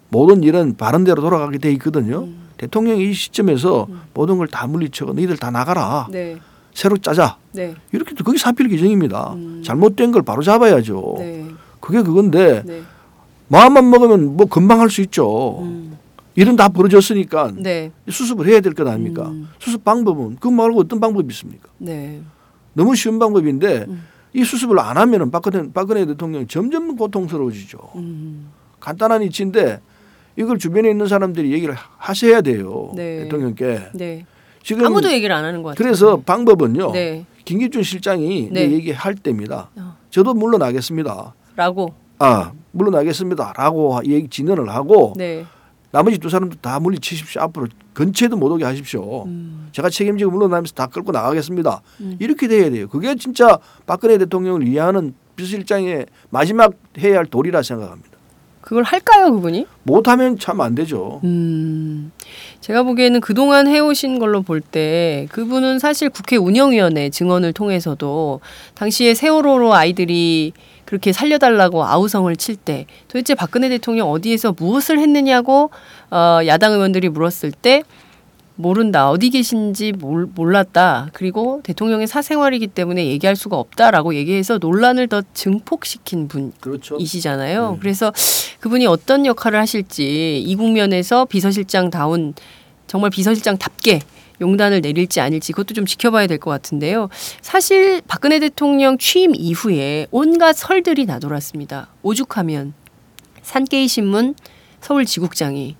모든 0.08 0.42
일은 0.44 0.76
바른 0.76 1.02
대로 1.04 1.20
돌아가게 1.22 1.58
돼 1.58 1.72
있거든요. 1.72 2.20
음. 2.24 2.48
대통령이 2.56 3.10
이 3.10 3.12
시점에서 3.12 3.88
모든 4.14 4.38
걸 4.38 4.46
다 4.46 4.66
물리쳐 4.68 5.06
너희들 5.06 5.36
다 5.36 5.50
나가라. 5.50 6.06
네. 6.10 6.36
새로 6.72 6.96
짜자. 6.96 7.36
네. 7.52 7.74
이렇게 7.92 8.14
그게 8.14 8.38
사필 8.38 8.68
규정입니다. 8.68 9.32
음. 9.34 9.62
잘못된 9.64 10.12
걸 10.12 10.22
바로 10.22 10.42
잡아야죠. 10.42 11.16
네. 11.18 11.44
그게 11.80 12.02
그건데 12.02 12.62
네. 12.64 12.82
마음만 13.48 13.90
먹으면 13.90 14.36
뭐 14.36 14.46
금방 14.46 14.80
할 14.80 14.88
수 14.88 15.00
있죠. 15.02 15.66
음. 16.36 16.40
일은 16.40 16.56
다 16.56 16.68
벌어졌으니까 16.68 17.52
네. 17.56 17.92
수습을 18.08 18.46
해야 18.48 18.60
될 18.60 18.74
것 18.74 18.86
아닙니까? 18.86 19.28
음. 19.28 19.48
수습 19.58 19.84
방법은 19.84 20.36
그 20.40 20.48
말고 20.48 20.80
어떤 20.80 21.00
방법이 21.00 21.32
있습니까? 21.32 21.68
네. 21.78 22.20
너무 22.72 22.94
쉬운 22.96 23.18
방법인데 23.18 23.86
음. 23.88 24.04
이 24.32 24.42
수습을 24.42 24.78
안 24.80 24.96
하면은 24.96 25.30
박근혜, 25.30 25.70
박근혜 25.72 26.04
대통령이 26.06 26.46
점점 26.48 26.96
고통스러워지죠. 26.96 27.78
음. 27.96 28.50
간단한 28.80 29.22
이치인데 29.22 29.80
이걸 30.36 30.58
주변에 30.58 30.90
있는 30.90 31.06
사람들이 31.06 31.52
얘기를 31.52 31.74
하셔야 31.98 32.40
돼요. 32.40 32.90
네. 32.96 33.22
대통령께. 33.22 33.80
네. 33.94 34.26
지금 34.64 34.84
아무도 34.86 35.12
얘기를 35.12 35.34
안 35.34 35.44
하는 35.44 35.62
것 35.62 35.70
같아요. 35.70 35.84
그래서 35.84 36.16
방법은요. 36.20 36.90
네. 36.92 37.26
김기춘 37.44 37.82
실장이 37.84 38.48
네. 38.50 38.72
얘기할 38.72 39.14
때입니다. 39.14 39.70
어. 39.76 39.96
저도 40.10 40.34
물러나겠습니다. 40.34 41.34
라고. 41.54 41.94
아 42.18 42.52
물러나겠습니다 42.72 43.52
라고 43.56 44.00
얘기 44.06 44.28
진언을 44.28 44.68
하고 44.70 45.12
네. 45.16 45.44
나머지 45.94 46.18
두 46.18 46.28
사람도 46.28 46.56
다 46.60 46.80
물리치십시오. 46.80 47.40
앞으로 47.42 47.68
근처에도 47.92 48.36
못 48.36 48.50
오게 48.50 48.64
하십시오. 48.64 49.26
음. 49.26 49.68
제가 49.70 49.90
책임지고 49.90 50.32
물러나면서 50.32 50.74
다 50.74 50.88
끌고 50.88 51.12
나가겠습니다. 51.12 51.82
음. 52.00 52.16
이렇게 52.18 52.48
돼야 52.48 52.68
돼요. 52.68 52.88
그게 52.88 53.14
진짜 53.14 53.58
박근혜 53.86 54.18
대통령을 54.18 54.66
위하는 54.66 55.14
비서실장의 55.36 56.06
마지막 56.30 56.72
해야 56.98 57.18
할 57.18 57.26
도리라 57.26 57.62
생각합니다. 57.62 58.10
그걸 58.60 58.82
할까요, 58.82 59.30
그분이? 59.30 59.66
못하면 59.84 60.36
참 60.38 60.60
안 60.60 60.74
되죠. 60.74 61.20
음. 61.22 62.10
제가 62.60 62.82
보기에는 62.82 63.20
그동안 63.20 63.68
해오신 63.68 64.18
걸로 64.18 64.42
볼 64.42 64.60
때 64.62 65.28
그분은 65.30 65.78
사실 65.78 66.10
국회 66.10 66.36
운영위원회 66.36 67.10
증언을 67.10 67.52
통해서도 67.52 68.40
당시에 68.74 69.14
세월호로 69.14 69.74
아이들이 69.74 70.54
그렇게 70.94 71.12
살려달라고 71.12 71.84
아우성을 71.84 72.34
칠 72.36 72.54
때 72.54 72.86
도대체 73.08 73.34
박근혜 73.34 73.68
대통령 73.68 74.08
어디에서 74.12 74.54
무엇을 74.56 75.00
했느냐고 75.00 75.70
어, 76.12 76.38
야당 76.46 76.72
의원들이 76.72 77.08
물었을 77.08 77.50
때 77.50 77.82
모른다 78.54 79.10
어디 79.10 79.30
계신지 79.30 79.90
몰, 79.90 80.28
몰랐다 80.32 81.08
그리고 81.12 81.60
대통령의 81.64 82.06
사생활이기 82.06 82.68
때문에 82.68 83.06
얘기할 83.06 83.34
수가 83.34 83.56
없다라고 83.56 84.14
얘기해서 84.14 84.58
논란을 84.58 85.08
더 85.08 85.22
증폭시킨 85.34 86.28
분 86.28 86.52
그렇죠. 86.60 86.96
이시잖아요. 86.96 87.72
네. 87.72 87.78
그래서 87.80 88.12
그분이 88.60 88.86
어떤 88.86 89.26
역할을 89.26 89.58
하실지 89.58 90.40
이 90.40 90.54
국면에서 90.54 91.24
비서실장다운 91.24 92.34
정말 92.86 93.10
비서실장답게 93.10 93.98
용단을 94.40 94.80
내릴지 94.80 95.20
아닐지 95.20 95.52
그것도 95.52 95.74
좀 95.74 95.86
지켜봐야 95.86 96.26
될 96.26 96.38
것 96.38 96.50
같은데요. 96.50 97.08
사실 97.40 98.02
박근혜 98.06 98.38
대통령 98.40 98.98
취임 98.98 99.34
이후에 99.34 100.06
온갖 100.10 100.54
설들이 100.54 101.06
나돌았습니다. 101.06 101.88
오죽하면 102.02 102.74
산케이 103.42 103.86
신문 103.88 104.34
서울지국장이 104.80 105.76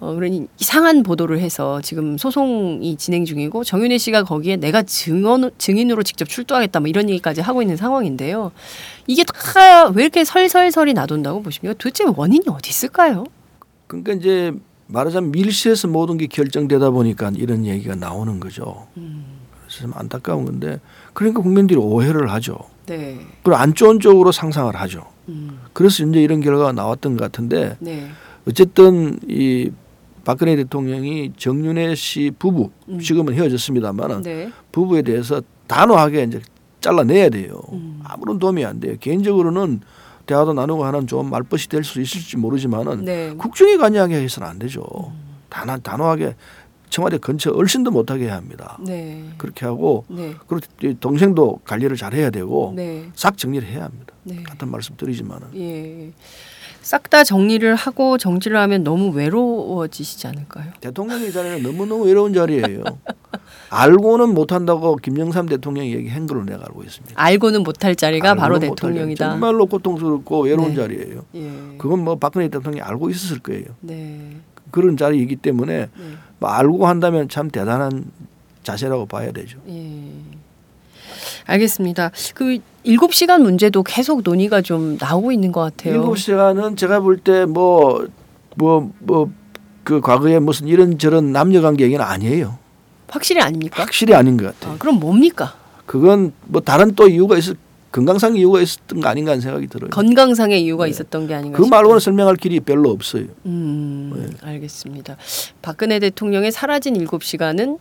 어, 0.00 0.12
그러니 0.14 0.48
이상한 0.58 1.02
보도를 1.02 1.38
해서 1.40 1.80
지금 1.80 2.18
소송이 2.18 2.96
진행 2.96 3.24
중이고 3.24 3.64
정윤혜 3.64 3.96
씨가 3.98 4.24
거기에 4.24 4.56
내가 4.56 4.82
증언 4.82 5.50
증인으로 5.56 6.02
직접 6.02 6.28
출두하겠다 6.28 6.80
뭐 6.80 6.88
이런 6.88 7.08
얘기까지 7.08 7.40
하고 7.40 7.62
있는 7.62 7.76
상황인데요. 7.76 8.52
이게 9.06 9.24
다 9.24 9.88
왜 9.94 10.02
이렇게 10.02 10.24
설설설이 10.24 10.92
나돈다고 10.94 11.42
보십니까? 11.42 11.74
도대체 11.78 12.04
원인이 12.04 12.44
어디 12.48 12.70
있을까요? 12.70 13.24
그러니까 13.86 14.12
이제 14.14 14.52
말하자면 14.86 15.32
밀실에서 15.32 15.88
모든 15.88 16.16
게 16.16 16.26
결정되다 16.26 16.90
보니까 16.90 17.32
이런 17.34 17.66
얘기가 17.66 17.94
나오는 17.94 18.40
거죠. 18.40 18.86
음. 18.96 19.24
그래서 19.62 19.80
좀 19.82 19.92
안타까운 19.94 20.44
건데 20.44 20.80
그러니까 21.12 21.40
국민들이 21.40 21.78
오해를 21.78 22.30
하죠. 22.32 22.58
네. 22.86 23.18
그리고 23.42 23.56
안 23.56 23.74
좋은 23.74 24.00
쪽으로 24.00 24.30
상상을 24.30 24.74
하죠. 24.76 25.06
음. 25.28 25.58
그래서 25.72 26.04
이제 26.04 26.22
이런 26.22 26.40
결과가 26.40 26.72
나왔던 26.72 27.16
것 27.16 27.24
같은데 27.24 27.76
네. 27.80 28.08
어쨌든 28.46 29.18
이 29.26 29.70
박근혜 30.24 30.56
대통령이 30.56 31.32
정윤혜 31.36 31.94
씨 31.94 32.30
부부 32.38 32.70
음. 32.88 32.98
지금은 32.98 33.34
헤어졌습니다만은 33.34 34.22
네. 34.22 34.52
부부에 34.72 35.02
대해서 35.02 35.42
단호하게 35.66 36.24
이제 36.24 36.40
잘라내야 36.80 37.30
돼요. 37.30 37.60
음. 37.72 38.00
아무런 38.04 38.38
도움이 38.38 38.64
안 38.64 38.80
돼요. 38.80 38.96
개인적으로는 39.00 39.80
대화도 40.26 40.52
나누고 40.54 40.84
하는 40.84 41.06
좋은 41.06 41.28
말벗이 41.28 41.68
될 41.68 41.84
수 41.84 42.00
있을지 42.00 42.36
모르지만은 42.36 43.04
네. 43.04 43.34
국정에 43.36 43.76
관여하게 43.76 44.16
해서는 44.22 44.48
안 44.48 44.58
되죠. 44.58 44.82
단한 45.50 45.82
단호하게 45.82 46.34
청와대 46.88 47.18
근처 47.18 47.50
얼씬도 47.50 47.90
못하게 47.90 48.26
해야 48.26 48.36
합니다. 48.36 48.78
네. 48.80 49.24
그렇게 49.36 49.66
하고 49.66 50.04
네. 50.08 50.34
그리고 50.46 50.64
이 50.82 50.94
동생도 50.98 51.60
관리를 51.64 51.96
잘 51.96 52.14
해야 52.14 52.30
되고 52.30 52.72
네. 52.74 53.10
싹 53.14 53.36
정리를 53.36 53.66
해야 53.68 53.84
합니다. 53.84 54.14
네. 54.22 54.42
같은 54.42 54.70
말씀 54.70 54.96
드리지만은 54.96 55.48
예. 55.56 56.12
싹다 56.82 57.24
정리를 57.24 57.74
하고 57.74 58.16
정지를 58.18 58.56
하면 58.58 58.84
너무 58.84 59.08
외로워지시지 59.10 60.26
않을까요? 60.26 60.72
대통령의 60.80 61.32
자리는 61.32 61.62
너무너무 61.62 62.04
외로운 62.04 62.32
자리예요. 62.34 62.84
알고는 63.74 64.34
못한다고 64.34 64.96
김영삼 64.96 65.46
대통령이 65.46 65.92
얘기한 65.94 66.26
걸로 66.26 66.44
내가 66.44 66.60
알고 66.66 66.82
있습니다. 66.84 67.14
알고는 67.20 67.62
못할 67.64 67.96
자리가 67.96 68.30
알고는 68.30 68.40
바로. 68.40 68.58
대통령이다. 68.60 69.30
정말로 69.30 69.66
고통스럽고 69.66 70.42
외로운 70.44 70.70
네. 70.70 70.74
자리예요. 70.76 71.24
예. 71.34 71.50
그건 71.78 72.04
뭐 72.04 72.14
박근혜 72.16 72.48
대통령이 72.48 72.80
알고 72.80 73.10
있었을 73.10 73.40
거예요. 73.40 73.64
네. 73.80 74.36
그런 74.70 74.96
자리이기 74.96 75.36
때문에 75.36 75.76
네. 75.78 75.88
뭐 76.38 76.50
알고 76.50 76.86
한다면 76.86 77.28
참 77.28 77.50
대단한 77.50 78.04
자세라고 78.62 79.06
봐야 79.06 79.32
되죠. 79.32 79.58
예. 79.68 80.10
알겠습니다. 81.46 82.10
그 82.34 82.58
일곱 82.84 83.12
시간 83.14 83.42
문제도 83.42 83.82
계속 83.82 84.22
논의가 84.22 84.62
좀 84.62 84.96
나오고 85.00 85.32
있는 85.32 85.52
것 85.52 85.60
같아요. 85.60 85.94
일곱 85.94 86.16
시간은 86.16 86.76
제가 86.76 87.00
볼 87.00 87.18
때 87.22 87.44
뭐 87.46 88.06
뭐 88.56 88.90
뭐 89.00 89.28
그 89.84 90.00
과거에 90.00 90.38
무슨 90.38 90.66
이런 90.66 90.96
저런 90.96 91.30
남녀 91.32 91.60
관계 91.60 91.84
얘기는 91.84 92.02
아니에요. 92.02 92.56
확실히 93.08 93.40
아닙니까? 93.40 93.82
확실히 93.82 94.14
아닌 94.14 94.36
것 94.36 94.46
같아요. 94.46 94.74
아, 94.74 94.78
그럼 94.78 95.00
뭡니까? 95.00 95.54
그건 95.86 96.32
뭐 96.46 96.60
다른 96.60 96.94
또 96.94 97.08
이유가 97.08 97.36
있을 97.36 97.56
건강상 97.92 98.34
이유가 98.36 98.60
있었던 98.60 99.00
거 99.00 99.08
아닌가 99.08 99.30
하는 99.30 99.40
생각이 99.40 99.68
들어요. 99.68 99.90
건강상의 99.90 100.60
이유가 100.64 100.88
있었던 100.88 101.28
게 101.28 101.34
아닌가 101.34 101.56
그. 101.56 101.64
말고는 101.64 102.00
설명할 102.00 102.34
길이 102.34 102.58
별로 102.58 102.90
없어요. 102.90 103.26
음, 103.46 104.34
알겠습니다. 104.42 105.16
박근혜 105.62 106.00
대통령의 106.00 106.50
사라진 106.50 106.96
일곱 106.96 107.22
시간은 107.22 107.78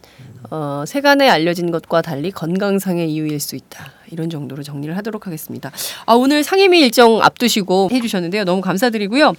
어, 0.51 0.83
세간에 0.85 1.27
알려진 1.29 1.71
것과 1.71 2.03
달리 2.03 2.29
건강상의 2.29 3.11
이유일 3.11 3.39
수 3.39 3.55
있다. 3.55 3.91
이런 4.11 4.29
정도로 4.29 4.61
정리를 4.61 4.95
하도록 4.97 5.25
하겠습니다. 5.25 5.71
아, 6.05 6.13
오늘 6.13 6.43
상임위 6.43 6.79
일정 6.81 7.19
앞두시고 7.19 7.89
해주셨는데요. 7.91 8.43
너무 8.43 8.61
감사드리고요. 8.61 9.33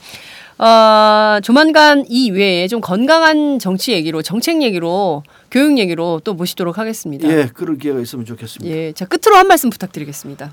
어, 0.58 1.40
조만간 1.42 2.04
이 2.08 2.30
외에 2.30 2.68
좀 2.68 2.80
건강한 2.80 3.58
정치 3.58 3.92
얘기로, 3.92 4.22
정책 4.22 4.62
얘기로, 4.62 5.22
교육 5.50 5.78
얘기로 5.78 6.20
또 6.22 6.34
모시도록 6.34 6.78
하겠습니다. 6.78 7.28
예, 7.28 7.48
그럴 7.52 7.76
기회가 7.76 8.00
있으면 8.00 8.24
좋겠습니다. 8.24 8.74
예, 8.74 8.92
자 8.92 9.04
끝으로 9.04 9.36
한 9.36 9.48
말씀 9.48 9.68
부탁드리겠습니다. 9.70 10.52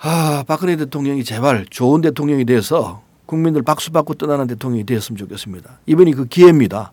아, 0.00 0.44
박근혜 0.46 0.76
대통령이 0.76 1.24
제발 1.24 1.66
좋은 1.68 2.00
대통령이 2.00 2.44
돼서 2.44 3.02
국민들 3.26 3.62
박수 3.62 3.90
받고 3.90 4.14
떠나는 4.14 4.46
대통령이 4.46 4.84
되었으면 4.86 5.16
좋겠습니다. 5.18 5.80
이번이 5.86 6.12
그 6.14 6.26
기회입니다. 6.26 6.92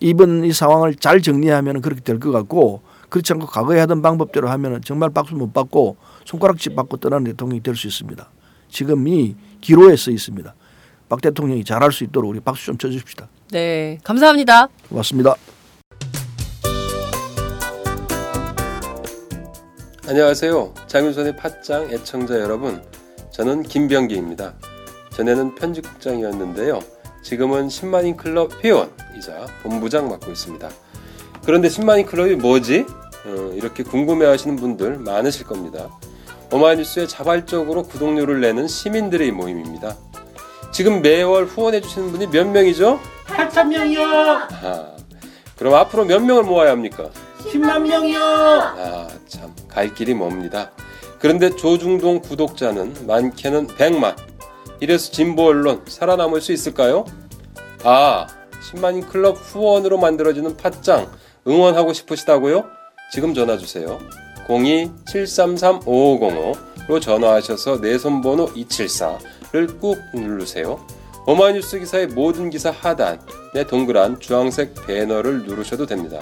이번 0.00 0.44
이 0.44 0.52
상황을 0.52 0.96
잘 0.96 1.22
정리하면 1.22 1.80
그렇게 1.80 2.00
될 2.00 2.18
것 2.18 2.32
같고 2.32 2.82
그렇지 3.08 3.32
않고 3.34 3.46
과거에 3.46 3.78
하던 3.80 4.02
방법대로 4.02 4.48
하면 4.50 4.80
정말 4.84 5.10
박수 5.10 5.36
못 5.36 5.52
받고 5.54 5.96
손가락질 6.24 6.74
받고 6.74 6.96
떠나는 6.96 7.24
대통령이 7.30 7.62
될 7.62 7.76
수 7.76 7.86
있습니다. 7.86 8.28
지금 8.68 9.06
이 9.06 9.36
기로에 9.60 9.94
서 9.96 10.10
있습니다. 10.10 10.54
박 11.12 11.20
대통령이 11.20 11.62
잘할 11.62 11.92
수 11.92 12.04
있도록 12.04 12.30
우리 12.30 12.40
박수 12.40 12.64
좀 12.64 12.78
쳐주십시다. 12.78 13.28
네, 13.50 13.98
감사합니다. 14.02 14.68
고맙습니다. 14.88 15.34
안녕하세요. 20.08 20.72
장윤선의 20.86 21.36
팟짱 21.36 21.90
애청자 21.90 22.40
여러분. 22.40 22.82
저는 23.30 23.62
김병기입니다. 23.64 24.54
전에는 25.10 25.54
편집국장이었는데요. 25.54 26.80
지금은 27.22 27.68
10만인 27.68 28.16
클럽 28.16 28.64
회원이자 28.64 29.48
본부장 29.62 30.08
맡고 30.08 30.30
있습니다. 30.30 30.66
그런데 31.44 31.68
10만인 31.68 32.06
클럽이 32.06 32.36
뭐지? 32.36 32.86
어, 33.26 33.52
이렇게 33.54 33.82
궁금해 33.82 34.24
하시는 34.24 34.56
분들 34.56 34.96
많으실 35.00 35.44
겁니다. 35.44 35.90
오마이뉴스에 36.50 37.06
자발적으로 37.06 37.82
구독료를 37.82 38.40
내는 38.40 38.66
시민들의 38.66 39.30
모임입니다. 39.32 39.94
지금 40.72 41.02
매월 41.02 41.44
후원해 41.44 41.80
주시는 41.82 42.12
분이 42.12 42.28
몇 42.28 42.46
명이죠? 42.46 42.98
8천 43.26 43.66
명이요. 43.68 44.02
아, 44.04 44.96
그럼 45.56 45.74
앞으로 45.74 46.04
몇 46.06 46.20
명을 46.22 46.44
모아야 46.44 46.70
합니까? 46.70 47.10
10만 47.40 47.82
명이요. 47.86 48.18
아, 48.20 49.08
참, 49.28 49.54
갈 49.68 49.92
길이 49.94 50.14
멉니다. 50.14 50.70
그런데 51.18 51.54
조중동 51.54 52.20
구독자는 52.22 53.06
많게는 53.06 53.66
100만. 53.68 54.16
이래서 54.80 55.12
진보 55.12 55.48
언론 55.48 55.82
살아남을 55.86 56.40
수 56.40 56.52
있을까요? 56.52 57.04
아, 57.84 58.26
10만인 58.72 59.06
클럽 59.08 59.36
후원으로 59.36 59.98
만들어지는 59.98 60.56
팟짱 60.56 61.08
응원하고 61.46 61.92
싶으시다고요? 61.92 62.64
지금 63.12 63.34
전화 63.34 63.58
주세요. 63.58 63.98
02-733-5505로 64.48 67.00
전화하셔서 67.00 67.80
내 67.80 67.96
손번호 67.98 68.48
274 68.54 69.18
를꾹 69.52 69.96
누르세요. 70.14 70.84
오마이뉴스 71.26 71.78
기사의 71.78 72.08
모든 72.08 72.50
기사 72.50 72.70
하단에 72.70 73.64
동그란 73.68 74.18
주황색 74.18 74.86
배너를 74.86 75.44
누르셔도 75.44 75.86
됩니다. 75.86 76.20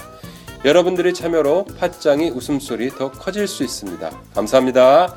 여러분들의 0.65 1.15
참여로 1.15 1.65
팟짱이 1.79 2.31
웃음소리 2.31 2.91
더 2.91 3.11
커질 3.11 3.49
수 3.49 3.65
있습니다. 3.65 4.11
감사합니다. 4.35 5.17